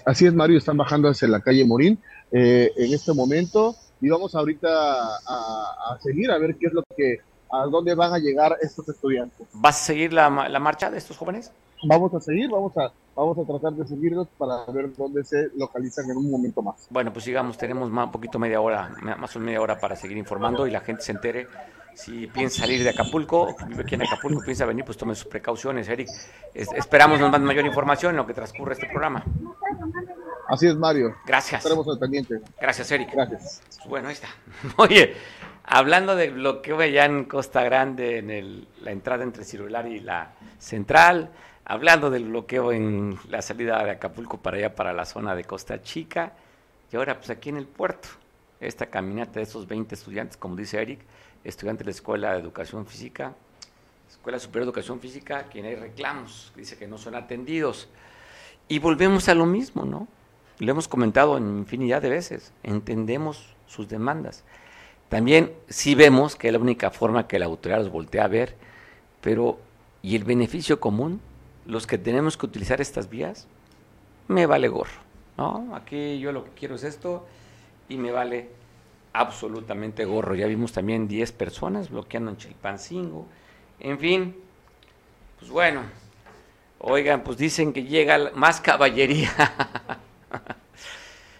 [0.05, 1.99] Así es, Mario, están bajando hacia la calle Morín
[2.31, 7.19] eh, en este momento y vamos ahorita a, seguir a ver qué es lo que,
[7.51, 9.47] a dónde van a llegar estos estudiantes.
[9.53, 11.51] ¿Vas a seguir la, la marcha de estos jóvenes?
[11.83, 16.09] Vamos a seguir, vamos a, vamos a tratar de seguirlos para ver dónde se localizan
[16.09, 16.87] en un momento más.
[16.89, 19.95] Bueno, pues sigamos, tenemos más, un poquito media hora, más o menos media hora para
[19.95, 21.47] seguir informando y la gente se entere
[21.93, 25.87] si piensa salir de Acapulco, vive aquí en Acapulco, piensa venir, pues tome sus precauciones,
[25.87, 26.07] Eric.
[26.53, 29.23] esperamos nos manden mayor información en lo que transcurre este programa.
[30.47, 31.15] Así es, Mario.
[31.25, 31.59] Gracias.
[31.59, 32.41] Estaremos al pendiente.
[32.59, 33.11] Gracias, Eric.
[33.13, 33.61] Gracias.
[33.87, 34.27] Bueno, ahí está.
[34.77, 35.15] Oye,
[35.63, 40.33] hablando del bloqueo allá en Costa Grande, en el, la entrada entre Cirular y la
[40.59, 41.29] Central,
[41.65, 45.81] hablando del bloqueo en la salida de Acapulco para allá, para la zona de Costa
[45.81, 46.33] Chica,
[46.91, 48.09] y ahora pues aquí en el puerto,
[48.59, 50.99] esta caminata de esos 20 estudiantes, como dice Eric,
[51.43, 53.33] estudiante de la Escuela de Educación Física,
[54.09, 57.89] Escuela Superior de Educación Física, quien hay reclamos, dice que no son atendidos.
[58.67, 60.07] Y volvemos a lo mismo, ¿no?
[60.59, 64.43] Lo hemos comentado en infinidad de veces, entendemos sus demandas.
[65.09, 68.55] También sí vemos que es la única forma que la autoridad los voltea a ver,
[69.21, 69.59] pero
[70.01, 71.19] ¿y el beneficio común?
[71.65, 73.47] Los que tenemos que utilizar estas vías,
[74.27, 75.01] me vale gorro,
[75.37, 75.75] ¿no?
[75.75, 77.25] Aquí yo lo que quiero es esto
[77.89, 78.49] y me vale
[79.13, 80.35] absolutamente gorro.
[80.35, 83.27] Ya vimos también 10 personas bloqueando en Chilpancingo,
[83.79, 84.35] En fin,
[85.39, 85.81] pues bueno,
[86.79, 89.31] oigan, pues dicen que llega más caballería.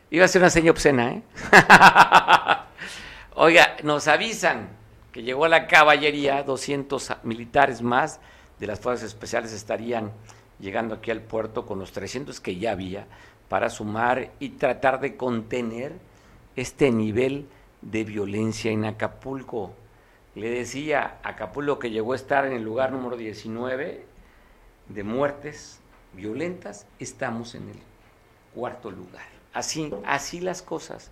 [0.09, 1.21] Iba a ser una seña obscena, ¿eh?
[3.35, 4.69] Oiga, nos avisan
[5.11, 8.19] que llegó la caballería, 200 militares más
[8.59, 10.11] de las fuerzas especiales estarían
[10.59, 13.07] llegando aquí al puerto con los 300 que ya había
[13.49, 15.93] para sumar y tratar de contener
[16.55, 17.47] este nivel
[17.81, 19.73] de violencia en Acapulco.
[20.35, 24.05] Le decía Acapulco que llegó a estar en el lugar número 19
[24.89, 25.79] de muertes
[26.13, 27.79] violentas, estamos en el
[28.53, 29.25] cuarto lugar.
[29.53, 31.11] Así, así las cosas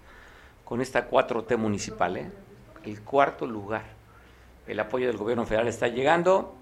[0.66, 2.32] con esta 4T municipal, ¿eh?
[2.84, 3.84] el cuarto lugar.
[4.68, 6.56] El apoyo del gobierno federal está llegando.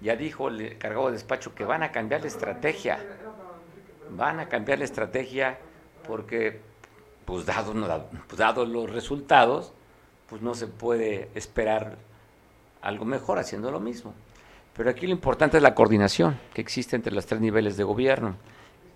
[0.00, 2.98] Ya dijo el cargado de despacho que van a cambiar la estrategia.
[4.10, 5.58] Van a cambiar la estrategia
[6.06, 6.60] porque,
[7.24, 9.72] pues pues dado los resultados,
[10.28, 11.96] pues no se puede esperar
[12.80, 14.14] algo mejor haciendo lo mismo.
[14.74, 18.36] Pero aquí lo importante es la coordinación que existe entre los tres niveles de gobierno.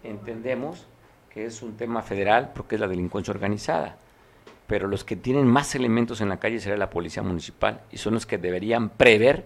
[0.03, 0.87] Entendemos
[1.31, 3.99] que es un tema federal porque es la delincuencia organizada,
[4.67, 8.15] pero los que tienen más elementos en la calle será la policía municipal y son
[8.15, 9.45] los que deberían prever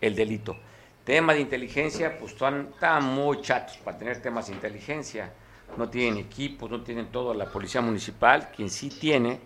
[0.00, 0.56] el delito.
[1.04, 5.32] Tema de inteligencia, pues están muy chatos para tener temas de inteligencia.
[5.76, 8.50] No tienen equipos, no tienen todo la policía municipal.
[8.54, 9.40] Quien sí tiene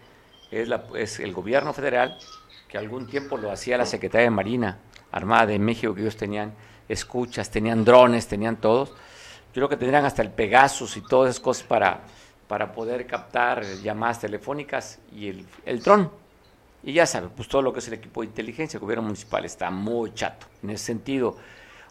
[0.51, 2.19] es, la, es el gobierno federal,
[2.69, 4.79] que algún tiempo lo hacía la Secretaría de Marina
[5.13, 6.55] Armada de México, que ellos tenían
[6.89, 8.93] escuchas, tenían drones, tenían todos
[9.55, 12.01] yo creo que tendrían hasta el Pegasus y todas esas cosas para,
[12.49, 16.11] para poder captar llamadas telefónicas y el, el dron.
[16.83, 19.45] Y ya sabe, pues todo lo que es el equipo de inteligencia, el gobierno municipal
[19.45, 21.37] está muy chato en ese sentido.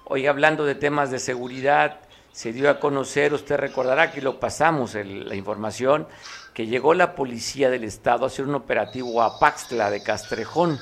[0.04, 2.02] Hoy hablando de temas de seguridad,
[2.34, 6.08] se dio a conocer, usted recordará que lo pasamos la información,
[6.56, 10.80] que llegó la policía del estado a hacer un operativo a Paxtla de Castrejón,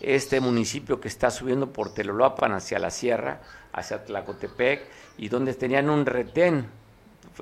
[0.00, 3.42] este municipio que está subiendo por Teloloapan hacia la sierra,
[3.74, 4.86] hacia Tlacotepec,
[5.18, 6.68] y donde tenían un retén,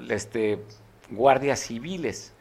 [0.08, 0.64] este,
[1.10, 2.32] guardias civiles.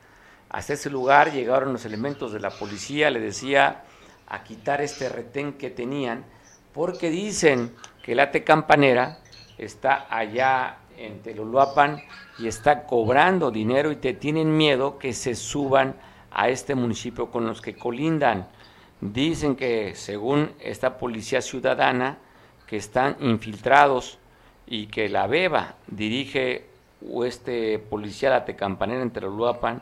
[0.49, 3.83] Hasta ese lugar llegaron los elementos de la policía, le decía,
[4.25, 6.25] a quitar este retén que tenían,
[6.73, 9.19] porque dicen que la Ate Campanera
[9.59, 12.01] está allá en Teloluapan
[12.39, 15.95] y está cobrando dinero y te tienen miedo que se suban
[16.31, 18.47] a este municipio con los que colindan.
[18.99, 22.17] Dicen que según esta policía ciudadana,
[22.67, 24.17] que están infiltrados
[24.67, 26.65] y que la Beba dirige
[27.25, 29.81] este policial atecampanera en Teloluapan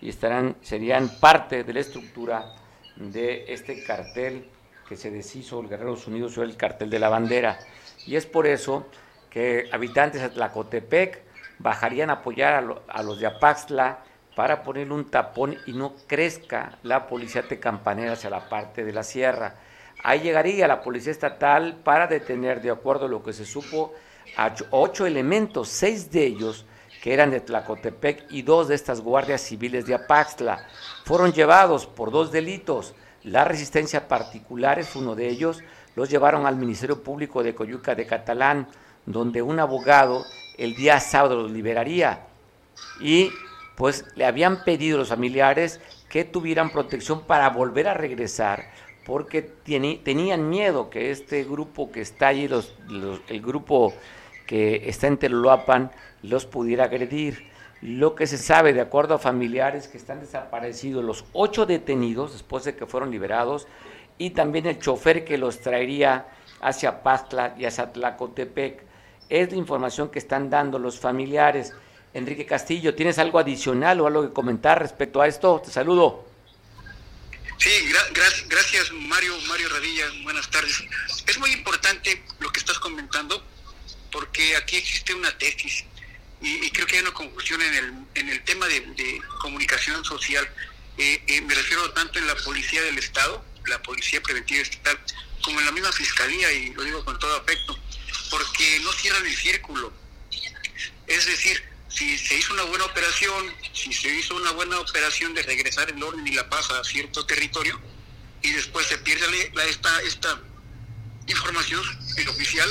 [0.00, 2.54] y estarán, serían parte de la estructura
[2.96, 4.46] de este cartel
[4.88, 7.58] que se deshizo el Guerreros Unidos o el cartel de la bandera.
[8.06, 8.86] Y es por eso
[9.30, 11.22] que habitantes de Tlacotepec
[11.58, 14.00] bajarían a apoyar a, los de Apaxtla
[14.34, 19.02] para ponerle un tapón y no crezca la policía tecampanera hacia la parte de la
[19.02, 19.54] sierra.
[20.02, 23.92] Ahí llegaría la policía estatal para detener, de acuerdo a lo que se supo,
[24.36, 26.64] a ocho elementos, seis de ellos
[27.02, 30.66] que eran de Tlacotepec y dos de estas guardias civiles de Apaxtla.
[31.04, 32.94] Fueron llevados por dos delitos.
[33.22, 35.62] La resistencia particular es uno de ellos.
[35.96, 38.68] Los llevaron al Ministerio Público de Coyuca de Catalán,
[39.06, 40.24] donde un abogado
[40.58, 42.26] el día sábado los liberaría.
[43.00, 43.30] Y
[43.76, 48.70] pues le habían pedido los familiares que tuvieran protección para volver a regresar,
[49.06, 52.48] porque tenían miedo que este grupo que está allí,
[53.28, 53.94] el grupo
[54.46, 55.90] que está en Teloloapan
[56.22, 57.48] los pudiera agredir.
[57.80, 62.64] Lo que se sabe, de acuerdo a familiares que están desaparecidos, los ocho detenidos después
[62.64, 63.66] de que fueron liberados,
[64.18, 66.26] y también el chofer que los traería
[66.60, 68.89] hacia Pastla y hacia Tlacotepec.
[69.30, 71.72] Es la información que están dando los familiares.
[72.12, 75.62] Enrique Castillo, ¿tienes algo adicional o algo que comentar respecto a esto?
[75.64, 76.26] Te saludo.
[77.56, 77.70] Sí,
[78.48, 80.82] gracias Mario, Mario Radilla, buenas tardes.
[81.26, 83.44] Es muy importante lo que estás comentando
[84.10, 85.84] porque aquí existe una tesis
[86.40, 90.48] y, creo que hay una confusión en el, en el tema de, comunicación social.
[90.96, 94.98] Eh, eh, me refiero tanto en la policía del Estado, la policía preventiva estatal,
[95.42, 97.78] como en la misma fiscalía, y lo digo con todo afecto,
[98.30, 99.92] porque no cierran el círculo.
[101.06, 105.42] Es decir, si se hizo una buena operación, si se hizo una buena operación de
[105.42, 107.80] regresar el orden y la paz a cierto territorio,
[108.42, 110.40] y después se pierde la, esta, esta
[111.26, 111.82] información
[112.28, 112.68] oficial,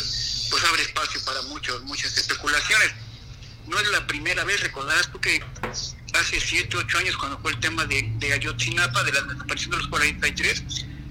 [0.49, 2.91] pues abre espacio para muchos, muchas especulaciones.
[3.67, 5.43] No es la primera vez, recordarás tú que
[6.13, 9.77] hace 7, 8 años cuando fue el tema de, de Ayotzinapa, de la desaparición de
[9.77, 10.63] los 43,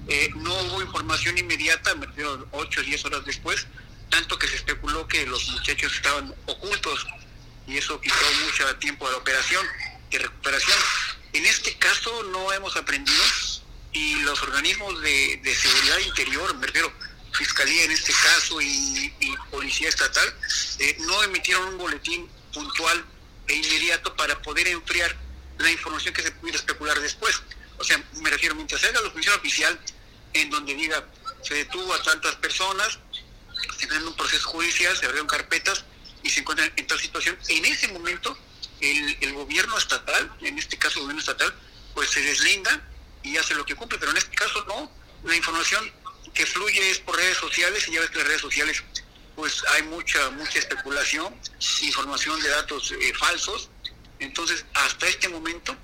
[0.07, 3.67] eh, no hubo información inmediata, me refiero 8 o 10 horas después,
[4.09, 7.05] tanto que se especuló que los muchachos estaban ocultos
[7.67, 9.65] y eso quitó mucho tiempo a la operación
[10.11, 10.77] y recuperación.
[11.33, 13.23] En este caso no hemos aprendido
[13.91, 16.91] y los organismos de, de seguridad interior, me refiero
[17.33, 19.13] Fiscalía en este caso y,
[19.51, 20.33] Policía Estatal
[20.79, 23.03] eh, no emitieron un boletín puntual
[23.47, 25.15] e inmediato para poder enfriar
[25.57, 27.41] la información que se pudiera especular después.
[27.77, 29.79] O sea, me refiero, mientras haga la función oficial
[30.33, 31.03] en donde diga
[31.41, 32.99] se detuvo a tantas personas,
[33.77, 35.85] se en un proceso judicial, se abrieron carpetas
[36.23, 38.37] y se encuentran en tal situación, en ese momento
[38.81, 41.53] el, el gobierno estatal, en este caso el gobierno estatal,
[41.93, 42.81] pues se deslinda
[43.23, 44.91] y hace lo que cumple, pero en este caso no,
[45.23, 45.91] la información
[46.33, 48.83] que fluye es por redes sociales y ya ves que las redes sociales
[49.35, 51.33] pues hay mucha mucha especulación,
[51.81, 53.69] información de datos eh, falsos,
[54.19, 55.75] entonces hasta este momento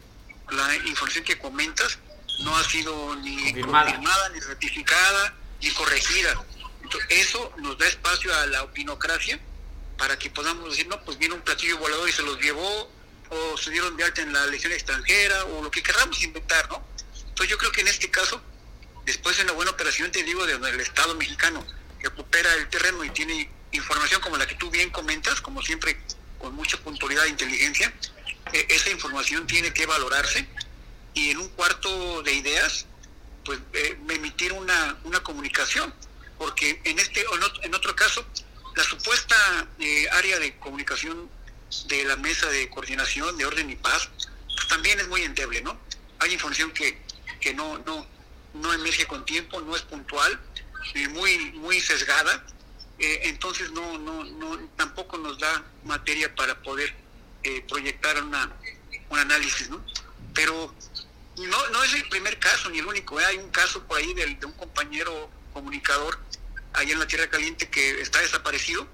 [0.52, 2.00] la información que comentas
[2.40, 6.44] no ha sido ni confirmada, ni ratificada, ni corregida.
[6.86, 9.40] Entonces, eso nos da espacio a la opinocracia
[9.98, 12.92] para que podamos decir, no, pues viene un platillo volador y se los llevó,
[13.30, 16.86] o se dieron de alta en la elección extranjera, o lo que queramos inventar, ¿no?
[17.28, 18.40] Entonces yo creo que en este caso,
[19.04, 21.66] después de una buena operación, te digo, del Estado mexicano,
[22.00, 26.00] que recupera el terreno y tiene información como la que tú bien comentas, como siempre,
[26.38, 27.92] con mucha puntualidad e inteligencia,
[28.54, 30.48] e, esa información tiene que valorarse
[31.16, 32.86] y en un cuarto de ideas,
[33.44, 35.92] pues eh, emitir una, una comunicación,
[36.38, 38.26] porque en este o en otro caso,
[38.76, 39.36] la supuesta
[39.80, 41.30] eh, área de comunicación
[41.88, 44.10] de la mesa de coordinación de orden y paz,
[44.48, 45.80] pues también es muy endeble, ¿no?
[46.20, 47.02] Hay información que,
[47.40, 48.06] que no, no,
[48.54, 50.40] no emerge con tiempo, no es puntual,
[50.94, 52.46] y muy, muy sesgada,
[53.00, 56.94] eh, entonces no, no, no, tampoco nos da materia para poder
[57.68, 58.52] proyectar una,
[59.10, 59.84] un análisis, ¿no?
[60.34, 60.74] Pero
[61.38, 63.20] no, no es el primer caso ni el único.
[63.20, 63.26] ¿eh?
[63.26, 66.18] Hay un caso por ahí de, un compañero comunicador
[66.78, 68.88] allá en la Tierra Caliente que está desaparecido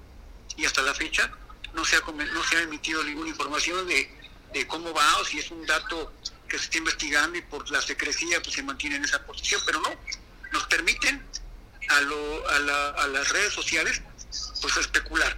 [0.56, 1.30] y hasta la fecha
[1.74, 5.50] no se ha, no se ha emitido ninguna información de, cómo va o si es
[5.50, 6.12] un dato
[6.48, 9.80] que se está investigando y por la secrecía pues se mantiene en esa posición, pero
[9.80, 9.90] no,
[10.52, 11.24] nos permiten
[11.88, 14.02] a, lo, a, la, a las redes sociales
[14.60, 15.36] pues especular.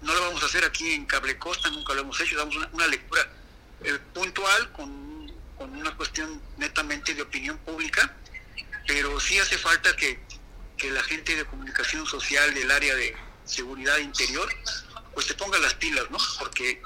[0.00, 2.86] No lo vamos a hacer aquí en Cable Costa, nunca lo hemos hecho, damos una,
[2.86, 3.30] lectura
[3.84, 5.12] eh, puntual con
[5.62, 8.12] con una cuestión netamente de opinión pública,
[8.86, 10.18] pero sí hace falta que,
[10.90, 14.48] la gente de comunicación social del área de seguridad interior
[15.14, 16.18] pues se ponga las pilas, ¿no?
[16.38, 16.80] Porque,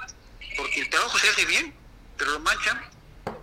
[0.57, 1.75] porque el trabajo se hace bien,
[2.17, 2.91] pero lo mancha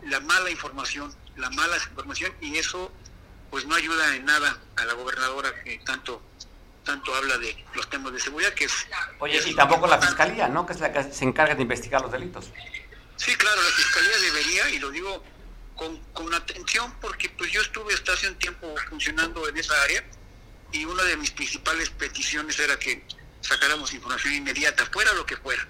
[0.04, 2.92] la mala información, la mala información y eso
[3.50, 6.22] pues no ayuda en nada a la gobernadora que tanto
[6.84, 8.88] tanto habla de los temas de seguridad que es
[9.20, 10.66] Oye, y tampoco la fiscalía, ¿no?
[10.66, 12.52] Que es la que se encarga de investigar los delitos.
[13.16, 15.24] Sí, claro, la Fiscalía debería, y lo digo
[15.76, 20.04] con, con atención porque pues yo estuve hasta hace un tiempo funcionando en esa área
[20.74, 23.04] y una de mis principales peticiones era que
[23.42, 25.66] sacáramos información inmediata, fuera lo que fuera.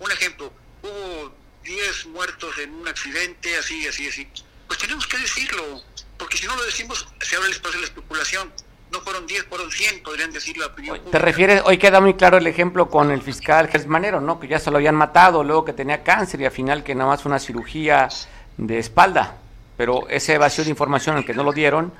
[0.00, 4.28] Un ejemplo, hubo 10 muertos en un accidente, así, así, así.
[4.66, 5.82] Pues tenemos que decirlo,
[6.18, 8.52] porque si no lo decimos, se abre el espacio de la especulación
[8.94, 11.00] no fueron 10, fueron 100, podrían decir la opinión.
[11.10, 14.38] Te refieres, hoy queda muy claro el ejemplo con el fiscal Manero, ¿no?
[14.38, 17.10] Que ya se lo habían matado, luego que tenía cáncer y al final que nada
[17.10, 18.08] más una cirugía
[18.56, 19.36] de espalda,
[19.76, 21.92] pero esa evasión de información en que no lo dieron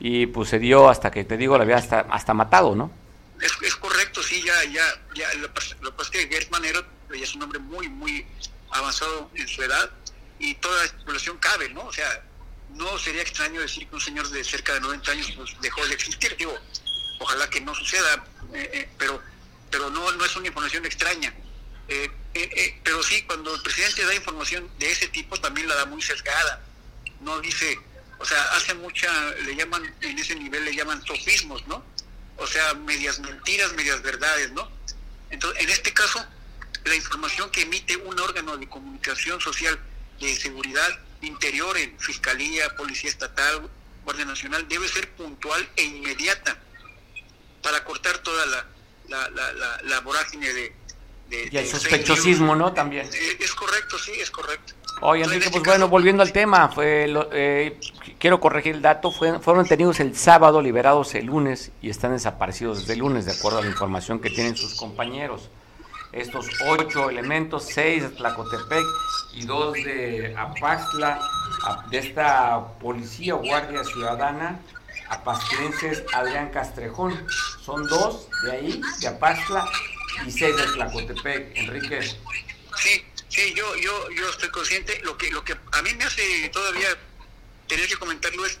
[0.00, 2.90] y pues se dio hasta que te digo, la había hasta, hasta matado, ¿no?
[3.40, 4.82] Es, correcto, sí, ya, ya,
[5.14, 5.60] ya, lo, que
[5.92, 8.26] pasa es que Gert Manero ya es un hombre muy, muy
[8.70, 9.90] avanzado en su edad
[10.38, 11.84] y toda la especulación cabe, ¿no?
[11.84, 12.22] O sea,
[12.70, 15.94] no sería extraño decir que un señor de cerca de 90 años pues, dejó de
[15.94, 16.34] existir.
[16.36, 16.54] Digo,
[17.20, 19.20] ojalá que no suceda, eh, eh, pero
[19.74, 21.34] pero no, no es una información extraña.
[21.88, 22.08] Eh,
[22.84, 26.64] pero sí, cuando el presidente da información de ese tipo, también la da muy sesgada.
[27.20, 27.80] No dice,
[28.18, 29.08] o sea, hace mucha,
[29.46, 31.84] le llaman, en ese nivel le llaman sofismos, ¿no?
[32.36, 34.70] O sea, medias mentiras, medias verdades, ¿no?
[35.30, 36.24] Entonces, en este caso,
[36.84, 39.78] la información que emite un órgano de comunicación social
[40.20, 43.68] de seguridad interior, en Fiscalía, Policía Estatal,
[44.04, 46.58] Guardia Nacional, debe ser puntual e inmediata
[47.62, 48.66] para cortar toda la,
[49.08, 50.74] la, la, vorágine de,
[51.30, 52.72] y el sospechosismo, ¿no?
[52.72, 53.08] También.
[53.12, 54.74] Eh, es, correcto, sí, es correcto.
[55.06, 57.78] Oye, Enrique, pues bueno, volviendo al tema, fue eh,
[58.18, 62.80] quiero corregir el dato, fue, fueron detenidos el sábado, liberados el lunes y están desaparecidos
[62.80, 65.50] desde el lunes, de acuerdo a la información que tienen sus compañeros
[66.14, 68.84] estos ocho elementos, seis de Tlacotepec
[69.34, 71.20] y dos de Apaxla,
[71.90, 74.60] de esta policía o guardia ciudadana,
[75.08, 77.14] apastrenses Adrián Castrejón.
[77.60, 79.68] Son dos de ahí, de Apaxla,
[80.26, 81.56] y seis de Tlacotepec.
[81.56, 82.00] Enrique.
[82.76, 85.00] Sí, sí, yo, yo, yo estoy consciente.
[85.04, 86.88] Lo que, lo que a mí me hace todavía
[87.66, 88.58] tener que comentarlo es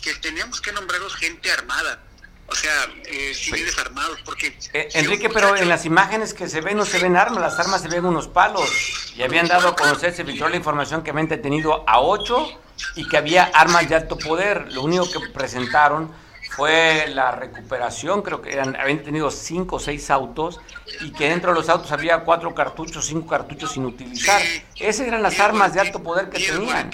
[0.00, 2.02] que tenemos que nombrarlos gente armada.
[2.46, 4.58] O sea, eh, civiles armados, porque...
[4.74, 7.80] Eh, Enrique, pero en las imágenes que se ven no se ven armas, las armas
[7.80, 8.68] se ven unos palos,
[9.16, 12.60] y habían dado a conocer, se filtró la información que habían detenido a ocho
[12.94, 16.12] y que había armas de alto poder, lo único que presentaron
[16.56, 20.60] fue la recuperación, creo que eran, habían tenido cinco o seis autos
[21.00, 24.42] y que dentro de los autos había cuatro cartuchos, cinco cartuchos sin utilizar.
[24.76, 26.90] Esas eran las armas de alto poder que tenían.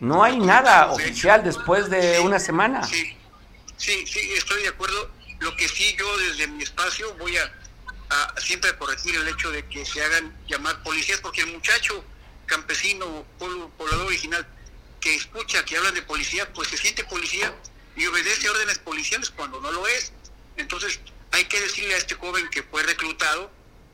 [0.00, 2.82] No hay nada oficial después de una semana.
[2.84, 3.14] Sí,
[3.76, 5.10] sí, estoy de acuerdo.
[5.40, 7.52] Lo que sí yo desde mi espacio voy a,
[8.38, 12.04] siempre corregir el hecho de que se hagan llamar policías, porque el muchacho
[12.46, 14.46] campesino, poblador original,
[15.00, 17.52] que escucha que hablan de policía, pues se siente policía
[17.96, 20.12] y obedece órdenes policiales cuando no lo es.
[20.56, 21.00] Entonces,
[21.32, 23.50] hay que decirle a este joven que fue reclutado,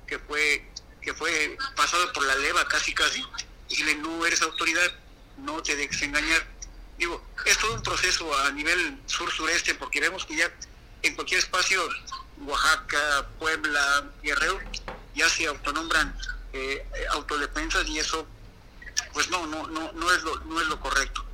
[0.06, 0.66] que fue
[1.00, 3.20] que fue pasado por la leva casi casi,
[3.68, 4.92] y decirle, no eres autoridad,
[5.38, 6.46] no te dejes engañar.
[6.98, 10.52] Digo, es todo un proceso a nivel sur-sureste, porque vemos que ya
[11.02, 11.82] en cualquier espacio,
[12.40, 14.60] Oaxaca, Puebla, Guerrero,
[15.14, 16.14] ya se autonombran
[16.52, 18.26] eh, autodefensas y eso,
[19.14, 21.24] pues no, no, no, no es lo, no es lo correcto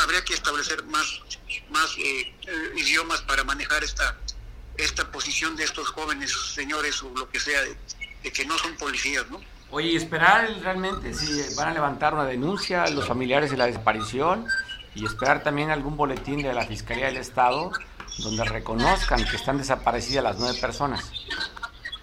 [0.00, 1.20] habría que establecer más,
[1.70, 4.16] más eh, eh, idiomas para manejar esta,
[4.76, 7.76] esta posición de estos jóvenes señores o lo que sea, de,
[8.30, 9.40] que no son policías, ¿no?
[9.70, 14.46] Oye, esperar realmente si van a levantar una denuncia los familiares de la desaparición
[14.94, 17.72] y esperar también algún boletín de la Fiscalía del Estado
[18.18, 21.10] donde reconozcan que están desaparecidas las nueve personas.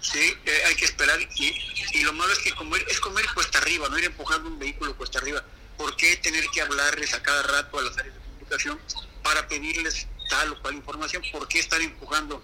[0.00, 1.46] Sí, eh, hay que esperar y,
[1.94, 4.58] y, lo malo es que como es como ir cuesta arriba, no ir empujando un
[4.58, 5.42] vehículo cuesta arriba.
[5.76, 8.80] ¿Por qué tener que hablarles a cada rato a las áreas de comunicación
[9.22, 11.22] para pedirles tal o cual información?
[11.32, 12.42] ¿Por qué estar empujando?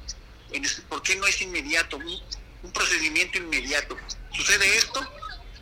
[0.52, 1.96] En ¿Por qué no es inmediato?
[1.96, 3.96] Un, procedimiento inmediato.
[4.32, 5.00] ¿Sucede esto?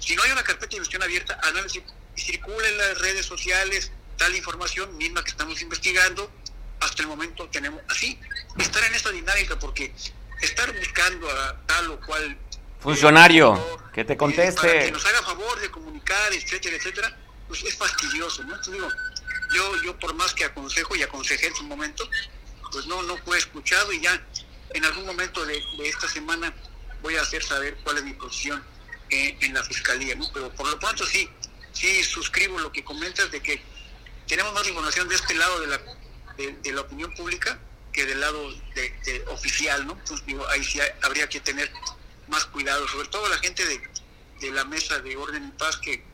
[0.01, 1.83] Si no hay una carpeta de investigación abierta, análisis,
[2.16, 6.31] circula en las redes sociales tal información misma que estamos investigando,
[6.81, 8.19] hasta el momento tenemos así,
[8.59, 9.93] estar en esta dinámica, porque
[10.41, 12.37] estar buscando a tal o cual
[12.81, 17.16] funcionario que te conteste, para que nos haga favor de comunicar, etcétera, etcétera,
[17.49, 18.57] pues es fastidioso, ¿no?
[18.59, 18.88] digo,
[19.55, 22.09] yo, yo por más que aconsejo y aconsejé en su momento,
[22.70, 24.22] pues no, no fue escuchado y ya
[24.74, 26.55] en algún momento de, esta semana
[27.03, 28.62] voy a hacer saber cuál es mi posición
[29.11, 30.26] en, la fiscalía, ¿no?
[30.34, 31.28] Pero por lo pronto sí,
[31.72, 33.62] sí suscribo lo que comentas de que
[34.26, 35.80] tenemos más información de este lado de la,
[36.36, 37.59] de, la opinión pública
[37.92, 39.94] que del lado de, oficial, ¿no?
[39.94, 41.72] Entonces digo, ahí sí habría que tener
[42.28, 43.80] más cuidado, sobre todo la gente de,
[44.40, 46.05] de la mesa de orden y paz que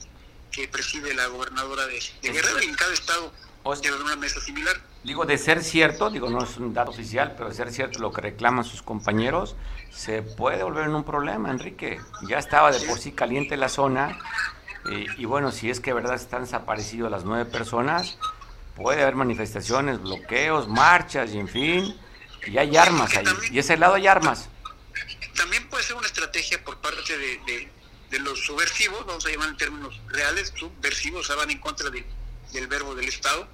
[0.54, 3.32] que preside la gobernadora de, Guerrero y en cada estado
[3.80, 4.76] tiene una mesa similar.
[5.02, 8.12] Digo, de ser cierto, digo, no es un dato oficial, pero de ser cierto lo
[8.12, 9.56] que reclaman sus compañeros,
[9.90, 11.98] se puede volver en un problema, Enrique.
[12.28, 14.18] Ya estaba de por sí caliente la zona
[14.90, 18.18] eh, y bueno, si es que de verdad están desaparecidos las nueve personas,
[18.76, 21.98] puede haber manifestaciones, bloqueos, marchas y en fin,
[22.46, 23.24] y hay armas ahí.
[23.50, 24.48] y ese lado hay armas.
[25.36, 27.68] También puede ser una estrategia por parte de de
[28.10, 32.94] los subversivos, vamos a llamar en términos reales, subversivos, o van en contra del verbo
[32.94, 33.48] del Estado.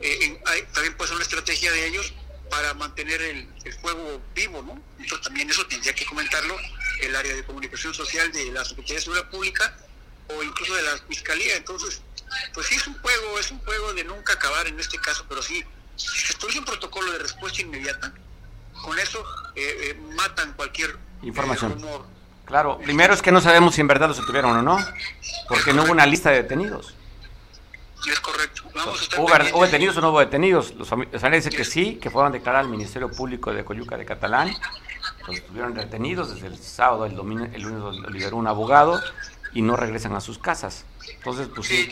[0.00, 0.40] Eh,
[0.72, 2.12] también puede ser una estrategia de ellos
[2.50, 3.48] para mantener el,
[3.80, 4.80] fuego vivo, ¿no?
[4.98, 6.56] Entonces también eso tendría que comentarlo
[7.00, 9.76] el área de comunicación social de la Secretaría de Seguridad Pública
[10.28, 11.56] o incluso de la Fiscalía.
[11.56, 12.00] Entonces,
[12.54, 15.42] pues sí es un juego, es un juego de nunca acabar en este caso, pero
[15.42, 15.64] sí,
[15.96, 18.12] si se establece un protocolo de respuesta inmediata,
[18.82, 21.78] con eso eh, eh, matan cualquier información.
[22.46, 24.78] Claro, primero es que no sabemos si en verdad los detuvieron o no,
[25.48, 26.94] porque no hubo una lista de detenidos.
[28.08, 28.62] Es correcto.
[29.18, 30.72] ¿Hubo, detenidos o no hubo detenidos?
[30.74, 34.54] Los familiares dicen que sí, que fueron declarados al Ministerio Público de Coyuca de Catalán.
[35.26, 39.00] Los estuvieron detenidos desde el sábado, el, domingo, el lunes lo liberó un abogado
[39.52, 40.84] y no regresan a sus casas.
[41.16, 41.90] Entonces, pues sí.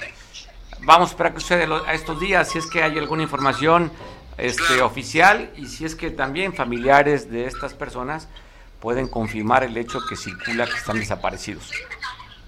[0.82, 3.90] Vamos a esperar que sucede a estos días, si es que hay alguna información
[4.36, 8.28] este, oficial y si es que también familiares de estas personas
[8.84, 11.70] pueden confirmar el hecho que circula que están desaparecidos.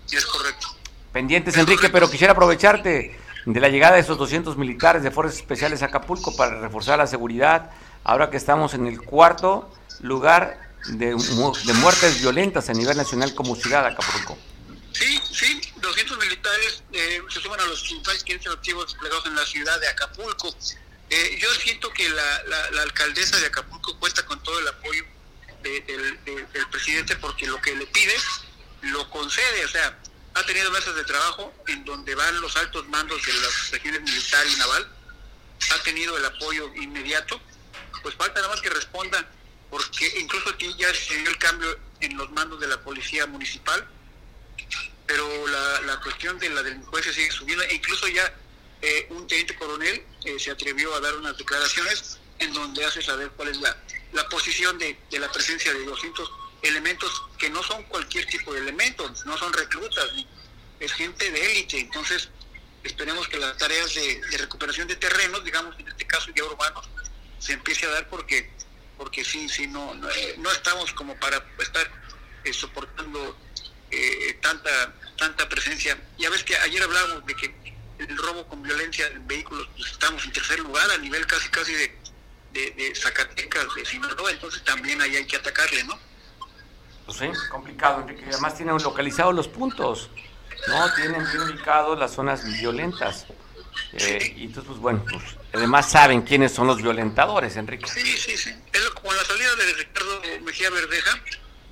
[0.05, 0.69] Sí, es correcto.
[1.11, 5.83] Pendientes, Enrique, pero quisiera aprovecharte de la llegada de esos 200 militares de Fuerzas Especiales
[5.83, 7.71] a Acapulco para reforzar la seguridad,
[8.05, 13.57] ahora que estamos en el cuarto lugar de, de muertes violentas a nivel nacional como
[13.57, 14.37] ciudad de Acapulco.
[14.93, 19.81] Sí, sí, 200 militares eh, se suman a los 515 activos desplegados en la ciudad
[19.81, 20.55] de Acapulco.
[21.09, 25.16] Eh, yo siento que la, la alcaldesa de Acapulco cuenta con todo el apoyo
[25.69, 28.15] del, presidente porque lo que le pide
[28.83, 29.99] lo concede, o sea,
[30.35, 34.47] ha tenido mesas de trabajo en donde van los altos mandos de las regiones militar
[34.47, 34.89] y naval,
[35.75, 37.41] ha tenido el apoyo inmediato,
[38.03, 39.27] pues falta nada más que respondan,
[39.71, 43.87] porque incluso aquí ya se dio el cambio en los mandos de la policía municipal,
[45.07, 48.33] pero la, la cuestión de la delincuencia sigue subiendo, e incluso ya
[48.83, 53.31] eh, un teniente coronel eh, se atrevió a dar unas declaraciones en donde hace saber
[53.31, 53.77] cuál es la,
[54.13, 56.31] la posición de, de, la presencia de 200
[56.63, 60.07] elementos que no son cualquier tipo de elementos, no son reclutas,
[60.81, 61.79] es gente de élite.
[61.81, 62.29] Entonces,
[62.83, 66.89] esperemos que las tareas de, recuperación de terrenos, digamos en este caso ya urbanos,
[67.39, 68.51] se empiece a dar porque
[68.97, 71.87] porque sí, sí, no, no, eh, estamos como para estar
[72.45, 73.37] eh, soportando
[73.91, 75.99] eh, tanta tanta presencia.
[76.19, 77.55] Ya ves que ayer hablábamos de que
[77.99, 81.75] el robo con violencia en vehículos, pues estamos en tercer lugar a nivel casi casi
[81.75, 81.95] de,
[82.77, 85.99] de, Zacatecas, de Sinaloa, entonces también ahí hay que atacarle, ¿no?
[87.05, 88.25] Pues sí, complicado, Enrique.
[88.29, 90.11] Además tienen localizados los puntos,
[90.69, 90.95] ¿no?
[90.95, 93.27] Tienen bien ubicados las zonas violentas.
[93.93, 97.87] Eh, y entonces, pues bueno, pues además saben quiénes son los violentadores, Enrique.
[97.89, 98.51] Sí, sí, sí.
[98.73, 101.23] Es como la salida de Ricardo Mejía Verdeja,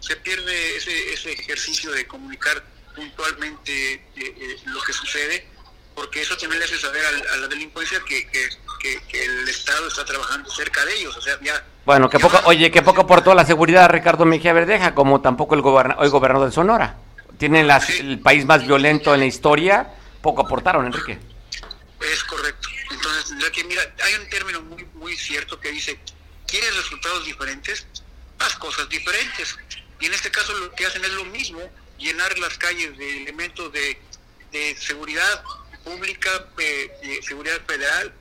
[0.01, 2.62] se pierde ese, ese ejercicio de comunicar
[2.95, 5.47] puntualmente eh, eh, lo que sucede,
[5.95, 8.49] porque eso también le hace saber a, la delincuencia que, que,
[9.12, 11.16] el Estado está trabajando cerca de ellos.
[11.16, 14.95] O sea, ya, bueno, que poco, oye, que poco aportó la seguridad Ricardo Mejía Verdeja,
[14.95, 16.97] como tampoco el goberna, hoy gobernador de Sonora.
[17.39, 19.89] Tienen el país más violento en la historia,
[20.22, 21.18] poco aportaron, Enrique.
[22.01, 22.68] Es correcto.
[22.91, 25.99] Entonces tendrá que, mira, hay un término muy, muy cierto que dice,
[26.47, 27.87] ¿quieres resultados diferentes?
[28.39, 29.57] Haz cosas diferentes.
[30.01, 31.61] Y en este caso lo que hacen es lo mismo,
[31.99, 33.99] llenar las calles de elementos de,
[34.78, 35.43] seguridad
[35.85, 38.12] pública, de, seguridad federal,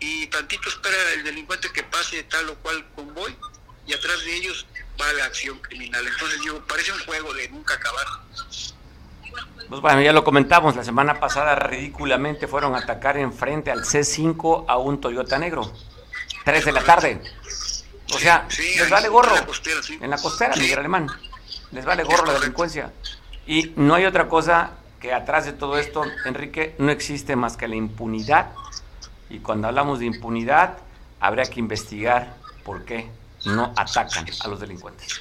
[0.00, 3.36] y tantito espera el delincuente que pase tal o cual convoy,
[3.86, 4.66] y atrás de ellos
[5.00, 6.06] va la acción criminal.
[6.06, 8.06] Entonces digo, parece un juego de nunca acabar.
[9.68, 14.64] Pues bueno, ya lo comentamos, la semana pasada ridículamente fueron a atacar enfrente al C5
[14.66, 15.72] a un Toyota negro.
[16.44, 17.22] Tres de la tarde.
[18.12, 19.32] O sea, les vale gorro.
[20.00, 21.06] En la costera, Miguel Alemán.
[21.70, 22.92] Les vale gorro la delincuencia.
[23.46, 27.68] Y no hay otra cosa que atrás de todo esto, Enrique, no existe más que
[27.68, 28.52] la impunidad.
[29.30, 30.78] Y cuando hablamos de impunidad,
[31.20, 33.10] habría que investigar por qué
[33.46, 35.20] no atacan a los delincuentes.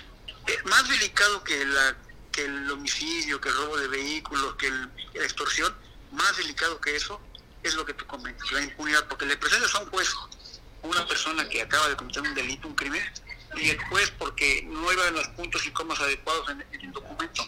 [0.66, 1.96] Más delicado que la
[2.32, 5.74] que el homicidio, que el robo de vehículos, que el, la extorsión,
[6.12, 7.20] más delicado que eso
[7.64, 10.16] es lo que tú comentas, la impunidad, porque le presentas a un juez
[10.82, 13.02] una persona que acaba de cometer un delito, un crimen,
[13.56, 17.46] y el juez, porque no iba en los puntos y comas adecuados en, el documento,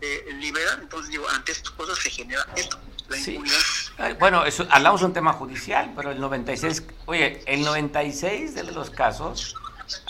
[0.00, 2.78] eh, libera, entonces digo, ante estas cosas se genera esto,
[3.12, 4.18] la impunidad.
[4.18, 8.90] bueno, eso, hablamos de un tema judicial, pero el 96, oye, el 96 de los
[8.90, 9.56] casos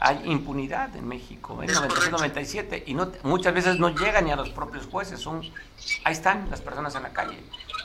[0.00, 1.70] hay impunidad en México, en
[2.10, 5.42] 97 y no, muchas veces no llegan ni a los propios jueces, son,
[6.04, 7.38] ahí están las personas en la calle.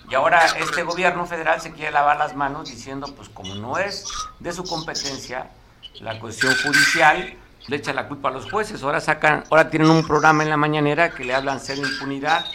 [0.09, 4.05] Y ahora este gobierno federal se quiere lavar las manos diciendo, pues como no es
[4.39, 5.49] de su competencia
[5.99, 7.35] la cuestión judicial,
[7.67, 8.83] le echa la culpa a los jueces.
[8.83, 12.45] Ahora sacan, ahora tienen un programa en la mañanera que le hablan ser impunidad,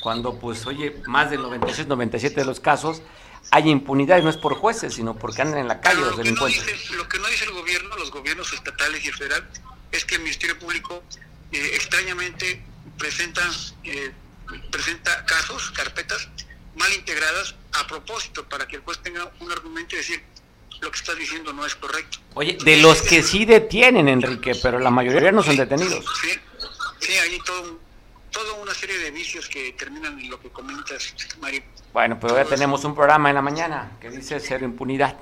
[0.00, 3.02] cuando pues oye, más del 96, 97 de los casos
[3.50, 6.90] hay impunidad y no es por jueces, sino porque andan en la calle los delincuentes.
[6.90, 9.48] lo que no dice el gobierno, los gobiernos estatales y el federal,
[9.90, 11.02] es que el Ministerio Público
[11.52, 12.62] eh, extrañamente
[12.98, 13.42] presenta,
[13.84, 14.12] eh,
[14.70, 16.28] presenta casos, carpetas
[16.76, 20.22] mal integradas a propósito para que el juez tenga un argumento y decir
[20.80, 22.18] lo que estás diciendo no es correcto.
[22.34, 26.04] Oye, de los que sí detienen, Enrique, pero la mayoría no son detenidos.
[26.22, 26.30] Sí,
[27.00, 27.79] sí, hay todo,
[28.30, 31.62] toda una serie de vicios que terminan en lo que comentas, Mario.
[31.92, 35.16] Bueno, pero ya tenemos un programa en la mañana que dice ser impunidad.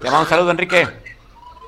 [0.00, 0.86] Te mando un saludo, Enrique.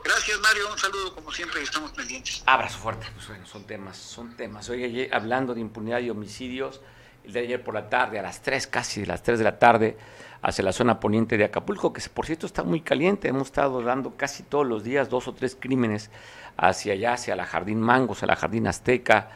[0.05, 0.71] Gracias, Mario.
[0.71, 2.43] Un saludo, como siempre, estamos pendientes.
[2.47, 3.07] Abrazo fuerte.
[3.15, 4.69] Pues bueno, son temas, son temas.
[4.69, 6.81] Oye, hablando de impunidad y homicidios,
[7.25, 9.97] el de ayer por la tarde, a las 3, casi las 3 de la tarde,
[10.43, 13.29] hacia la zona poniente de Acapulco, que por cierto está muy caliente.
[13.29, 16.11] Hemos estado dando casi todos los días dos o tres crímenes
[16.57, 19.31] hacia allá, hacia la Jardín Mangos, a la Jardín Azteca,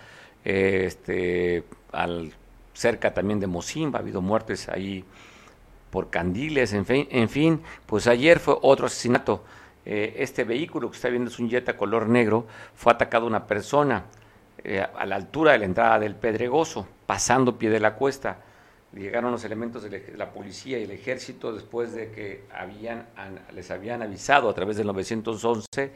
[0.44, 2.32] este, al,
[2.74, 5.04] cerca también de Mocimba, ha habido muertes ahí
[5.90, 9.44] por candiles, en fin, en fin pues ayer fue otro asesinato.
[9.86, 14.04] Eh, este vehículo que está viendo es un Jetta color negro, fue atacado una persona
[14.62, 18.38] eh, a la altura de la entrada del Pedregoso, pasando pie de la cuesta.
[18.94, 23.06] Llegaron los elementos de la policía y el ejército después de que habían,
[23.52, 25.92] les habían avisado a través del 911,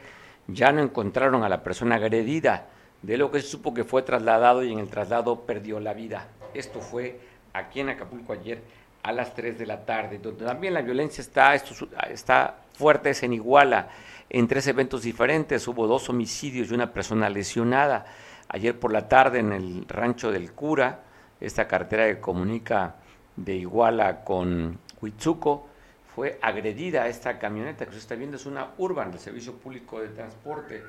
[0.47, 2.67] ya no encontraron a la persona agredida,
[3.01, 6.27] de lo que se supo que fue trasladado y en el traslado perdió la vida.
[6.53, 7.19] Esto fue
[7.53, 8.61] aquí en Acapulco ayer
[9.03, 13.33] a las 3 de la tarde, donde también la violencia está, está fuerte, es en
[13.33, 13.89] Iguala,
[14.29, 18.05] en tres eventos diferentes, hubo dos homicidios y una persona lesionada.
[18.49, 21.01] Ayer por la tarde en el rancho del Cura,
[21.39, 22.95] esta carretera que comunica
[23.35, 25.67] de Iguala con Huitzuco,
[26.13, 30.09] fue agredida esta camioneta que usted está viendo, es una Urban del Servicio Público de
[30.09, 30.83] Transporte.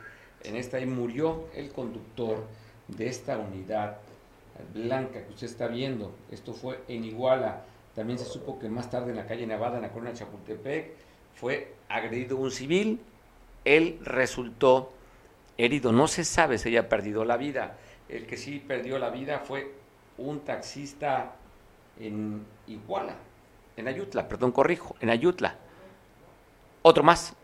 [0.44, 2.44] En esta ahí murió el conductor
[2.88, 3.98] de esta unidad
[4.74, 6.12] blanca que usted está viendo.
[6.30, 7.64] Esto fue en Iguala.
[7.94, 10.92] También se supo que más tarde en la calle Nevada, en la colonia Chapultepec,
[11.34, 13.00] fue agredido un civil.
[13.64, 14.92] Él resultó
[15.58, 15.92] herido.
[15.92, 17.76] No se sabe si haya perdido la vida.
[18.08, 19.72] El que sí perdió la vida fue
[20.18, 21.32] un taxista
[21.98, 23.14] en Iguala,
[23.76, 25.56] en Ayutla, perdón, corrijo, en Ayutla.
[26.82, 27.34] Otro más.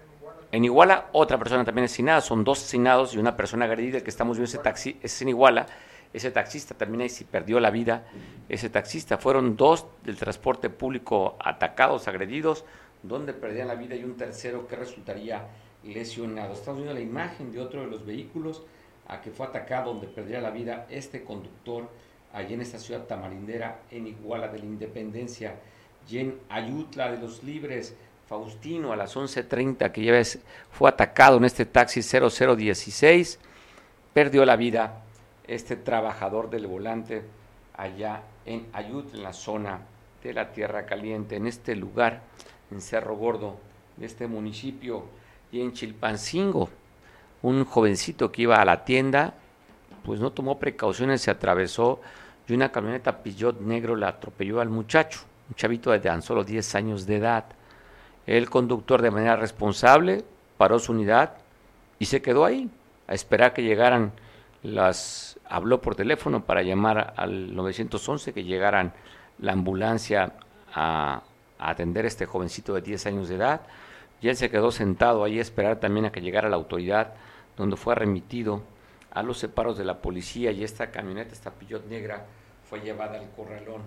[0.52, 4.10] En Iguala otra persona también asesinada, son dos asesinados y una persona agredida, el que
[4.10, 5.66] estamos viendo ese taxi, es en Iguala,
[6.12, 8.06] ese taxista también ahí sí perdió la vida,
[8.48, 12.64] ese taxista, fueron dos del transporte público atacados, agredidos,
[13.02, 15.46] donde perdían la vida y un tercero que resultaría
[15.84, 16.54] lesionado.
[16.54, 18.62] Estamos viendo la imagen de otro de los vehículos
[19.08, 21.88] a que fue atacado, donde perdiera la vida este conductor
[22.32, 25.54] allí en esta ciudad tamarindera, en Iguala de la Independencia,
[26.08, 27.96] y en Ayutla de los Libres,
[28.28, 33.38] Faustino a las 11.30, que ya fue atacado en este taxi 0016,
[34.12, 35.02] perdió la vida
[35.46, 37.22] este trabajador del volante
[37.76, 39.80] allá en Ayutla, en la zona
[40.22, 42.22] de la Tierra Caliente, en este lugar,
[42.70, 43.58] en Cerro Gordo,
[43.96, 45.04] de este municipio,
[45.52, 46.68] y en Chilpancingo,
[47.42, 49.34] un jovencito que iba a la tienda,
[50.04, 52.00] pues no tomó precauciones, se atravesó
[52.48, 56.74] y una camioneta Peugeot negro la atropelló al muchacho, un chavito de tan solo 10
[56.74, 57.44] años de edad.
[58.26, 60.24] El conductor de manera responsable
[60.56, 61.34] paró su unidad
[61.98, 62.70] y se quedó ahí
[63.06, 64.12] a esperar que llegaran
[64.62, 68.92] las habló por teléfono para llamar al 911 que llegaran
[69.38, 70.32] la ambulancia
[70.74, 71.22] a,
[71.58, 73.60] a atender a este jovencito de 10 años de edad
[74.20, 77.14] y él se quedó sentado ahí a esperar también a que llegara la autoridad
[77.56, 78.62] donde fue remitido
[79.16, 82.26] a los separos de la policía y esta camioneta, esta Pillot negra,
[82.68, 83.82] fue llevada al corralón.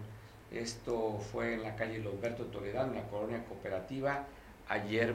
[0.51, 4.25] Esto fue en la calle Lomberto Toledano, en la colonia cooperativa,
[4.67, 5.13] ayer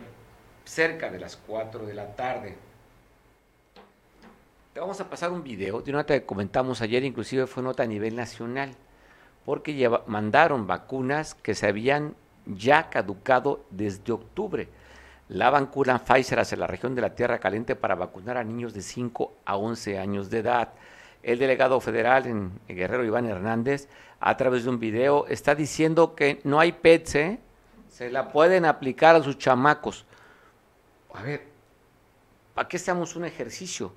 [0.64, 2.56] cerca de las 4 de la tarde.
[4.72, 7.82] Te vamos a pasar un video de una nota que comentamos ayer, inclusive fue nota
[7.82, 8.74] a nivel nacional,
[9.44, 12.14] porque mandaron vacunas que se habían
[12.46, 14.68] ya caducado desde octubre
[15.28, 18.82] la vacuna Pfizer hacia la región de la Tierra Caliente para vacunar a niños de
[18.82, 20.72] 5 a 11 años de edad.
[21.22, 23.88] El delegado federal en Guerrero Iván Hernández,
[24.26, 27.38] a través de un video, está diciendo que no hay PETS, ¿eh?
[27.90, 30.06] se la pueden aplicar a sus chamacos.
[31.12, 31.46] A ver,
[32.54, 33.92] ¿para qué estamos un ejercicio?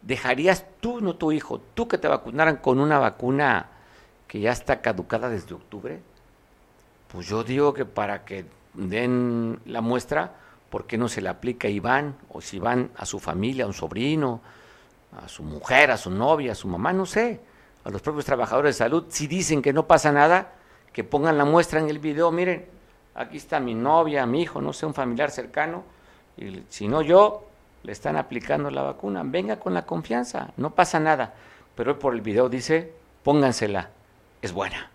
[0.00, 3.66] ¿Dejarías tú, no tu hijo, tú que te vacunaran con una vacuna
[4.28, 5.98] que ya está caducada desde octubre?
[7.08, 8.44] Pues yo digo que para que
[8.74, 10.36] den la muestra,
[10.70, 12.14] ¿por qué no se le aplica a Iván?
[12.28, 14.40] O si van a su familia, a un sobrino,
[15.20, 17.40] a su mujer, a su novia, a su mamá, no sé,
[17.84, 20.52] a los propios trabajadores de salud, si dicen que no pasa nada,
[20.92, 22.66] que pongan la muestra en el video, miren,
[23.14, 25.84] aquí está mi novia, mi hijo, no sé, un familiar cercano,
[26.36, 27.44] y si no yo,
[27.82, 31.34] le están aplicando la vacuna, venga con la confianza, no pasa nada,
[31.74, 33.90] pero por el video dice, póngansela,
[34.40, 34.90] es buena.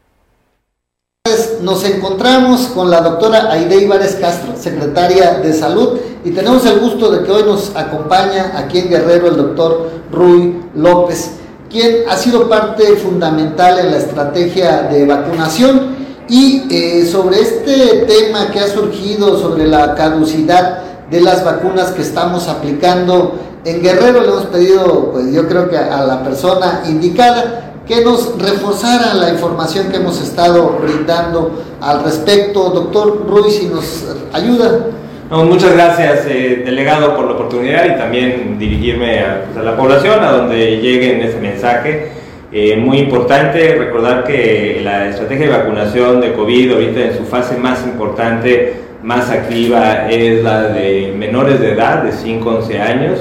[1.62, 7.12] Nos encontramos con la doctora Aide Ibares Castro, secretaria de Salud, y tenemos el gusto
[7.12, 11.39] de que hoy nos acompaña aquí en Guerrero el doctor Rui López,
[11.70, 15.98] quien ha sido parte fundamental en la estrategia de vacunación.
[16.28, 22.04] Y eh, sobre este tema que ha surgido sobre la caducidad de las vacunas que
[22.04, 23.34] estamos aplicando
[23.66, 28.38] en Guerrero, le hemos pedido, pues yo creo que a la persona indicada, que nos
[28.38, 32.70] reforzara la información que hemos estado brindando al respecto.
[32.70, 34.86] Doctor Ruiz, si nos ayuda.
[35.30, 40.32] Muchas gracias, eh, delegado, por la oportunidad y también dirigirme a, pues, la población, a
[40.32, 42.12] donde lleguen ese mensaje.
[42.52, 47.58] Eh, muy importante recordar que la estrategia de vacunación de COVID ahorita en su fase
[47.58, 48.74] más importante,
[49.04, 53.20] más activa, es la de menores de edad, de 5 a 11 años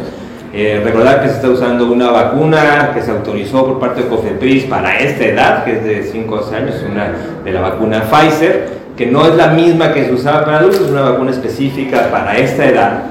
[0.52, 4.64] eh, recordar que se está usando una vacuna que se autorizó por parte de COFEPRIS
[4.64, 7.12] para esta edad, que es de 5 o 6 años, una
[7.44, 8.66] de la vacuna Pfizer,
[8.98, 12.36] que no es la misma que se usaba para adultos, es una vacuna específica para
[12.36, 13.02] esta edad.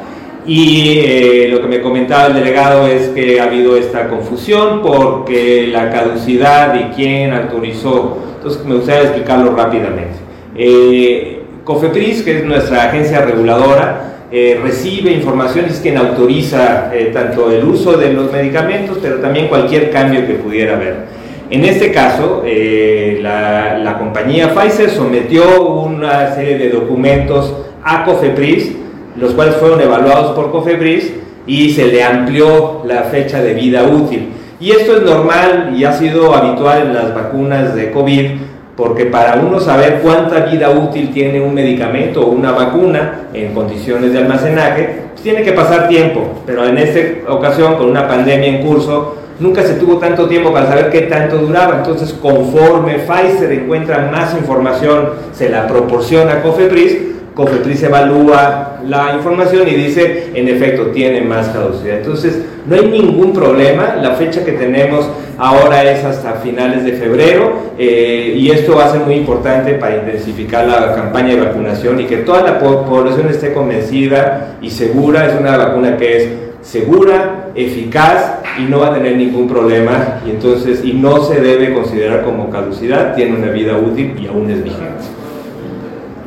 [0.46, 5.68] Y eh, lo que me comentaba el delegado es que ha habido esta confusión porque
[5.72, 8.18] la caducidad y quién autorizó.
[8.36, 10.18] Entonces me gustaría explicarlo rápidamente.
[10.56, 17.50] Eh, COFEPRIS, que es nuestra agencia reguladora, eh, recibe información es quien autoriza eh, tanto
[17.50, 21.17] el uso de los medicamentos, pero también cualquier cambio que pudiera haber.
[21.50, 28.76] En este caso, eh, la, la, compañía Pfizer sometió una serie de documentos a COFEPRIS,
[29.16, 31.14] los cuales fueron evaluados por COFEPRIS
[31.46, 34.30] y se le amplió la fecha de vida útil.
[34.60, 38.32] Y esto es normal y ha sido habitual en las vacunas de COVID
[38.78, 44.14] porque para uno saber cuánta vida útil tiene un medicamento o una vacuna en condiciones
[44.14, 48.66] de almacenaje, pues tiene que pasar tiempo, pero en esta ocasión con una pandemia en
[48.66, 54.10] curso, nunca se tuvo tanto tiempo para saber qué tanto duraba, entonces conforme Pfizer encuentra
[54.12, 56.98] más información, se la proporciona a Cofepris,
[57.38, 61.98] COFEPRIS evalúa la información y dice, en efecto, tiene más caducidad.
[61.98, 63.96] Entonces, no hay ningún problema.
[64.02, 65.08] La fecha que tenemos
[65.38, 69.98] ahora es hasta finales de febrero eh, y esto va a ser muy importante para
[69.98, 75.28] intensificar la campaña de vacunación y que toda la población esté convencida y segura.
[75.28, 76.30] Es una vacuna que es
[76.68, 81.74] segura, eficaz y no va a tener ningún problema y entonces y no se debe
[81.74, 85.06] considerar como caducidad, tiene una vida útil y aún es vigente.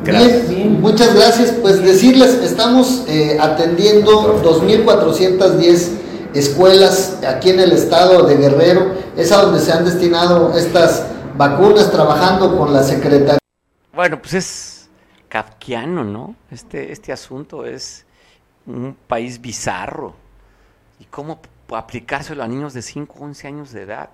[0.03, 1.51] Bien, muchas gracias.
[1.61, 5.89] Pues decirles, estamos eh, atendiendo 2.410
[6.33, 8.95] escuelas aquí en el estado de Guerrero.
[9.15, 11.05] Es a donde se han destinado estas
[11.37, 13.37] vacunas, trabajando con la Secretaría.
[13.93, 14.89] Bueno, pues es
[15.29, 16.35] kafkiano, ¿no?
[16.49, 18.05] Este, este asunto es
[18.65, 20.20] un país bizarro.
[21.11, 21.41] ¿Y cómo
[21.73, 24.11] aplicárselo a niños de 5, 11 años de edad?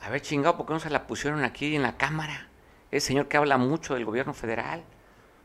[0.00, 2.48] A ver, chingado, ¿por qué no se la pusieron aquí en la Cámara?
[2.90, 4.82] El señor que habla mucho del gobierno federal.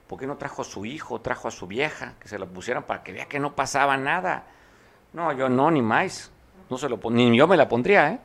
[0.07, 2.83] ¿Por qué no trajo a su hijo, trajo a su vieja, que se lo pusieran
[2.83, 4.45] para que vea que no pasaba nada?
[5.11, 6.31] No, yo no, ni más.
[6.69, 8.19] No se lo ni yo me la pondría, ¿eh?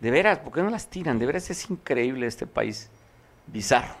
[0.00, 1.18] De veras, ¿por qué no las tiran?
[1.18, 2.88] De veras es increíble este país.
[3.48, 3.94] Bizarro.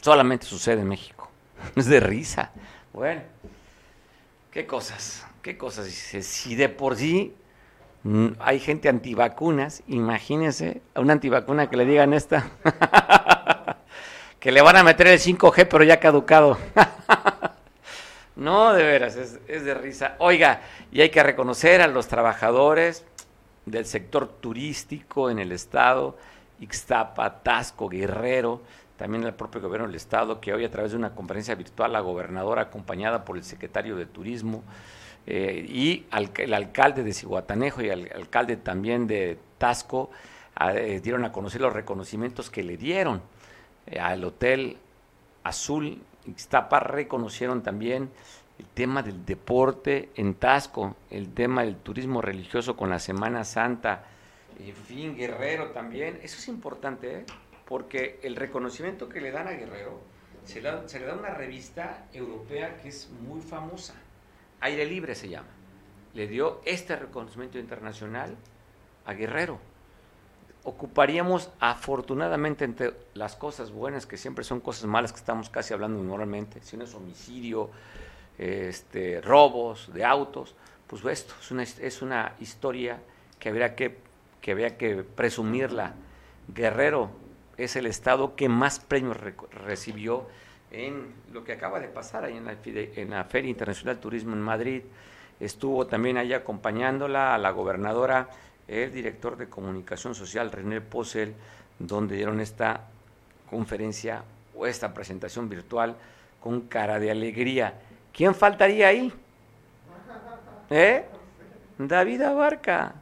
[0.00, 1.28] Solamente sucede en México.
[1.74, 2.52] Es de risa.
[2.92, 3.22] Bueno,
[4.52, 5.88] qué cosas, qué cosas.
[5.88, 7.34] Si de por sí
[8.38, 12.50] hay gente antivacunas, imagínense a una antivacuna que le digan esta.
[14.40, 16.56] que le van a meter el 5G, pero ya caducado.
[18.36, 20.16] no, de veras, es, es, de risa.
[20.18, 23.04] Oiga, y hay que reconocer a los trabajadores
[23.66, 26.16] del sector turístico en el Estado,
[26.58, 28.62] Ixtapa, Tasco, Guerrero,
[28.96, 32.00] también el propio gobierno del Estado, que hoy a través de una conferencia virtual, la
[32.00, 34.62] gobernadora acompañada por el secretario de Turismo
[35.26, 36.06] eh, y
[36.38, 40.10] el alcalde de Cihuatanejo y el alcalde también de Tasco,
[40.60, 43.22] eh, dieron a conocer los reconocimientos que le dieron
[43.86, 44.76] eh, al Hotel
[45.42, 48.10] Azul Ixtapa reconocieron también
[48.58, 54.04] el tema del deporte en Tasco, el tema del turismo religioso con la Semana Santa,
[54.58, 56.20] en fin, Guerrero también.
[56.22, 57.24] Eso es importante, ¿eh?
[57.66, 60.00] porque el reconocimiento que le dan a Guerrero
[60.44, 63.94] se se le da una revista europea que es muy famosa,
[64.60, 65.48] Aire Libre se llama.
[66.14, 68.36] Le dio este reconocimiento internacional
[69.06, 69.60] a Guerrero
[70.64, 76.02] ocuparíamos afortunadamente entre las cosas buenas, que siempre son cosas malas que estamos casi hablando
[76.02, 77.70] normalmente, si no es homicidio,
[78.38, 80.54] este, robos de autos,
[80.86, 83.00] pues esto es una, es una historia
[83.38, 83.98] que habría que,
[84.40, 85.94] que, habría que presumirla.
[86.48, 87.10] Guerrero
[87.56, 90.26] es el estado que más premios recibió
[90.70, 94.82] en lo que acaba de pasar ahí en la, Feria Internacional de Turismo en Madrid.
[95.38, 98.28] Estuvo también allí acompañándola a la gobernadora
[98.68, 101.34] el director de comunicación social René Posel,
[101.78, 102.86] donde dieron esta
[103.48, 104.22] conferencia
[104.54, 105.96] o esta presentación virtual
[106.40, 107.74] con cara de alegría.
[108.12, 109.12] ¿Quién faltaría ahí?
[110.68, 111.04] ¿Eh?
[111.78, 112.94] David Abarca.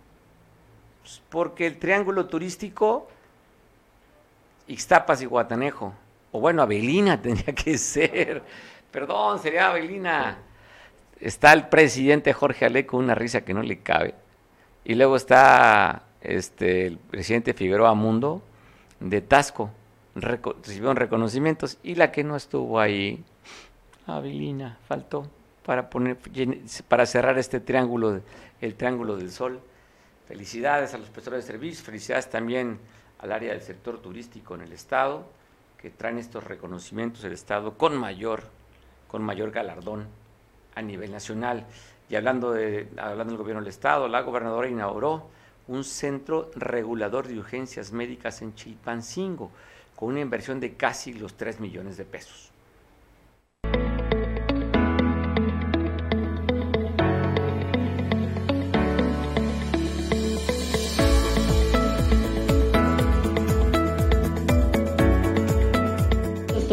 [1.03, 3.09] Pues porque el triángulo turístico,
[4.69, 5.95] Ixtapas y Guatanejo,
[6.33, 8.43] o bueno, Avelina tendría que ser.
[8.91, 10.39] Perdón, sería Avelina.
[11.21, 14.15] Está el presidente Jorge Ale con una risa que no le cabe
[14.89, 18.43] y luego está este, el presidente Figueroa Mundo
[19.01, 19.71] de Tasco,
[20.15, 23.23] recibieron reconocimientos y la que no estuvo ahí,
[24.07, 25.29] Avilina, faltó
[25.65, 26.17] para poner
[26.89, 28.23] para cerrar este triángulo,
[28.63, 29.61] el triángulo del sol.
[30.27, 32.79] Felicidades a los prestadores de servicios, felicidades también
[33.19, 35.27] al área del sector turístico en el estado
[35.81, 38.43] que traen estos reconocimientos del estado con mayor
[39.09, 40.07] con mayor galardón
[40.75, 41.67] a nivel nacional.
[42.09, 45.29] Y hablando, de, hablando del gobierno del Estado, la gobernadora inauguró
[45.67, 49.51] un centro regulador de urgencias médicas en Chilpancingo,
[49.97, 52.51] con una inversión de casi los 3 millones de pesos.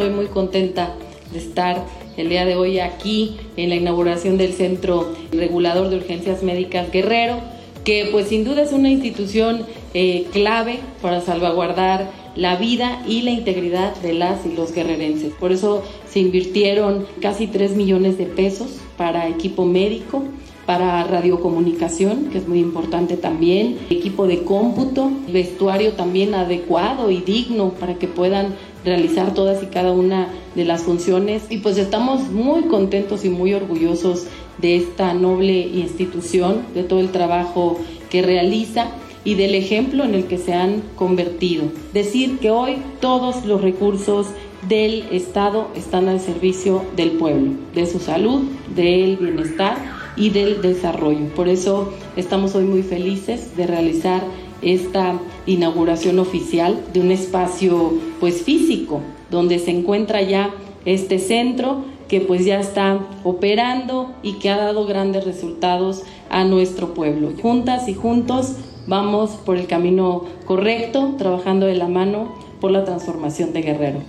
[0.06, 0.94] Estoy muy contenta
[1.34, 1.84] de estar
[2.16, 7.40] el día de hoy aquí en la inauguración del Centro Regulador de Urgencias Médicas Guerrero,
[7.84, 13.32] que pues sin duda es una institución eh, clave para salvaguardar la vida y la
[13.32, 15.34] integridad de las y los guerrerenses.
[15.34, 20.24] Por eso se invirtieron casi 3 millones de pesos para equipo médico,
[20.68, 27.72] para radiocomunicación, que es muy importante también, equipo de cómputo, vestuario también adecuado y digno
[27.80, 28.54] para que puedan
[28.86, 33.54] realizar todas y cada una de las funciones y pues estamos muy contentos y muy
[33.54, 34.28] orgullosos
[34.60, 37.80] de esta noble institución, de todo el trabajo
[38.10, 38.88] que realiza
[39.26, 41.66] y del ejemplo en el que se han convertido.
[41.94, 44.28] Decir que hoy todos los recursos
[44.70, 48.44] del Estado están al servicio del pueblo, de su salud,
[48.76, 49.78] del bienestar
[50.16, 51.28] y del desarrollo.
[51.36, 54.24] Por eso estamos hoy muy felices de realizar
[54.62, 60.52] esta inauguración oficial de un espacio pues físico donde se encuentra ya
[60.86, 66.94] este centro que pues ya está operando y que ha dado grandes resultados a nuestro
[66.94, 67.32] pueblo.
[67.42, 68.56] Juntas y juntos
[68.88, 74.02] vamos por el camino correcto, trabajando de la mano por la transformación de Guerrero.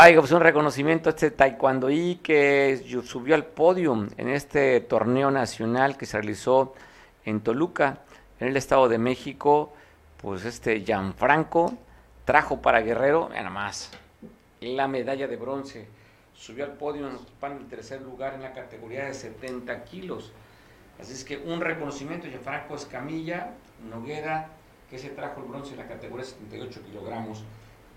[0.00, 5.96] Oiga, pues un reconocimiento a este taekwondoí que subió al podio en este torneo nacional
[5.96, 6.72] que se realizó
[7.24, 7.98] en Toluca,
[8.38, 9.72] en el Estado de México.
[10.18, 11.74] Pues este Gianfranco
[12.24, 13.90] trajo para Guerrero, nada más,
[14.60, 15.88] la medalla de bronce.
[16.32, 20.30] Subió al podio en el tercer lugar en la categoría de 70 kilos.
[21.00, 23.50] Así es que un reconocimiento, Gianfranco Escamilla,
[23.90, 24.46] Noguera,
[24.88, 27.42] que se trajo el bronce en la categoría de 78 kilogramos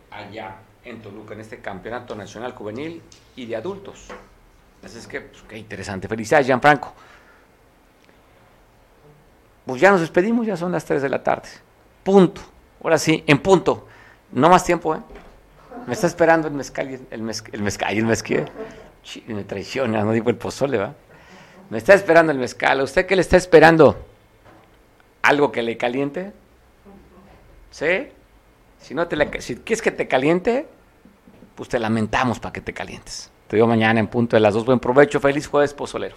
[0.09, 3.01] allá en Toluca, en este campeonato nacional juvenil
[3.35, 4.07] y de adultos.
[4.83, 6.07] Así es que, pues, qué interesante.
[6.07, 6.93] Felicidades, Gianfranco.
[9.65, 11.49] Pues ya nos despedimos, ya son las 3 de la tarde.
[12.03, 12.41] Punto.
[12.83, 13.87] Ahora sí, en punto.
[14.31, 14.99] No más tiempo, ¿eh?
[15.85, 18.45] Me está esperando el mezcal y el, mezcal, el mezcal y el mezquil.
[19.27, 20.93] Me traiciona, no digo el pozole, ¿va?
[21.69, 22.79] Me está esperando el mezcal.
[22.79, 23.97] ¿A usted qué le está esperando?
[25.21, 26.33] ¿Algo que le caliente?
[27.71, 28.09] ¿Sí?
[28.81, 30.67] Si, no te quieres que te caliente,
[31.55, 33.31] pues te lamentamos para que te calientes.
[33.47, 34.65] Te digo mañana en punto de las dos.
[34.65, 35.19] Buen provecho.
[35.19, 36.15] Feliz jueves pozolero.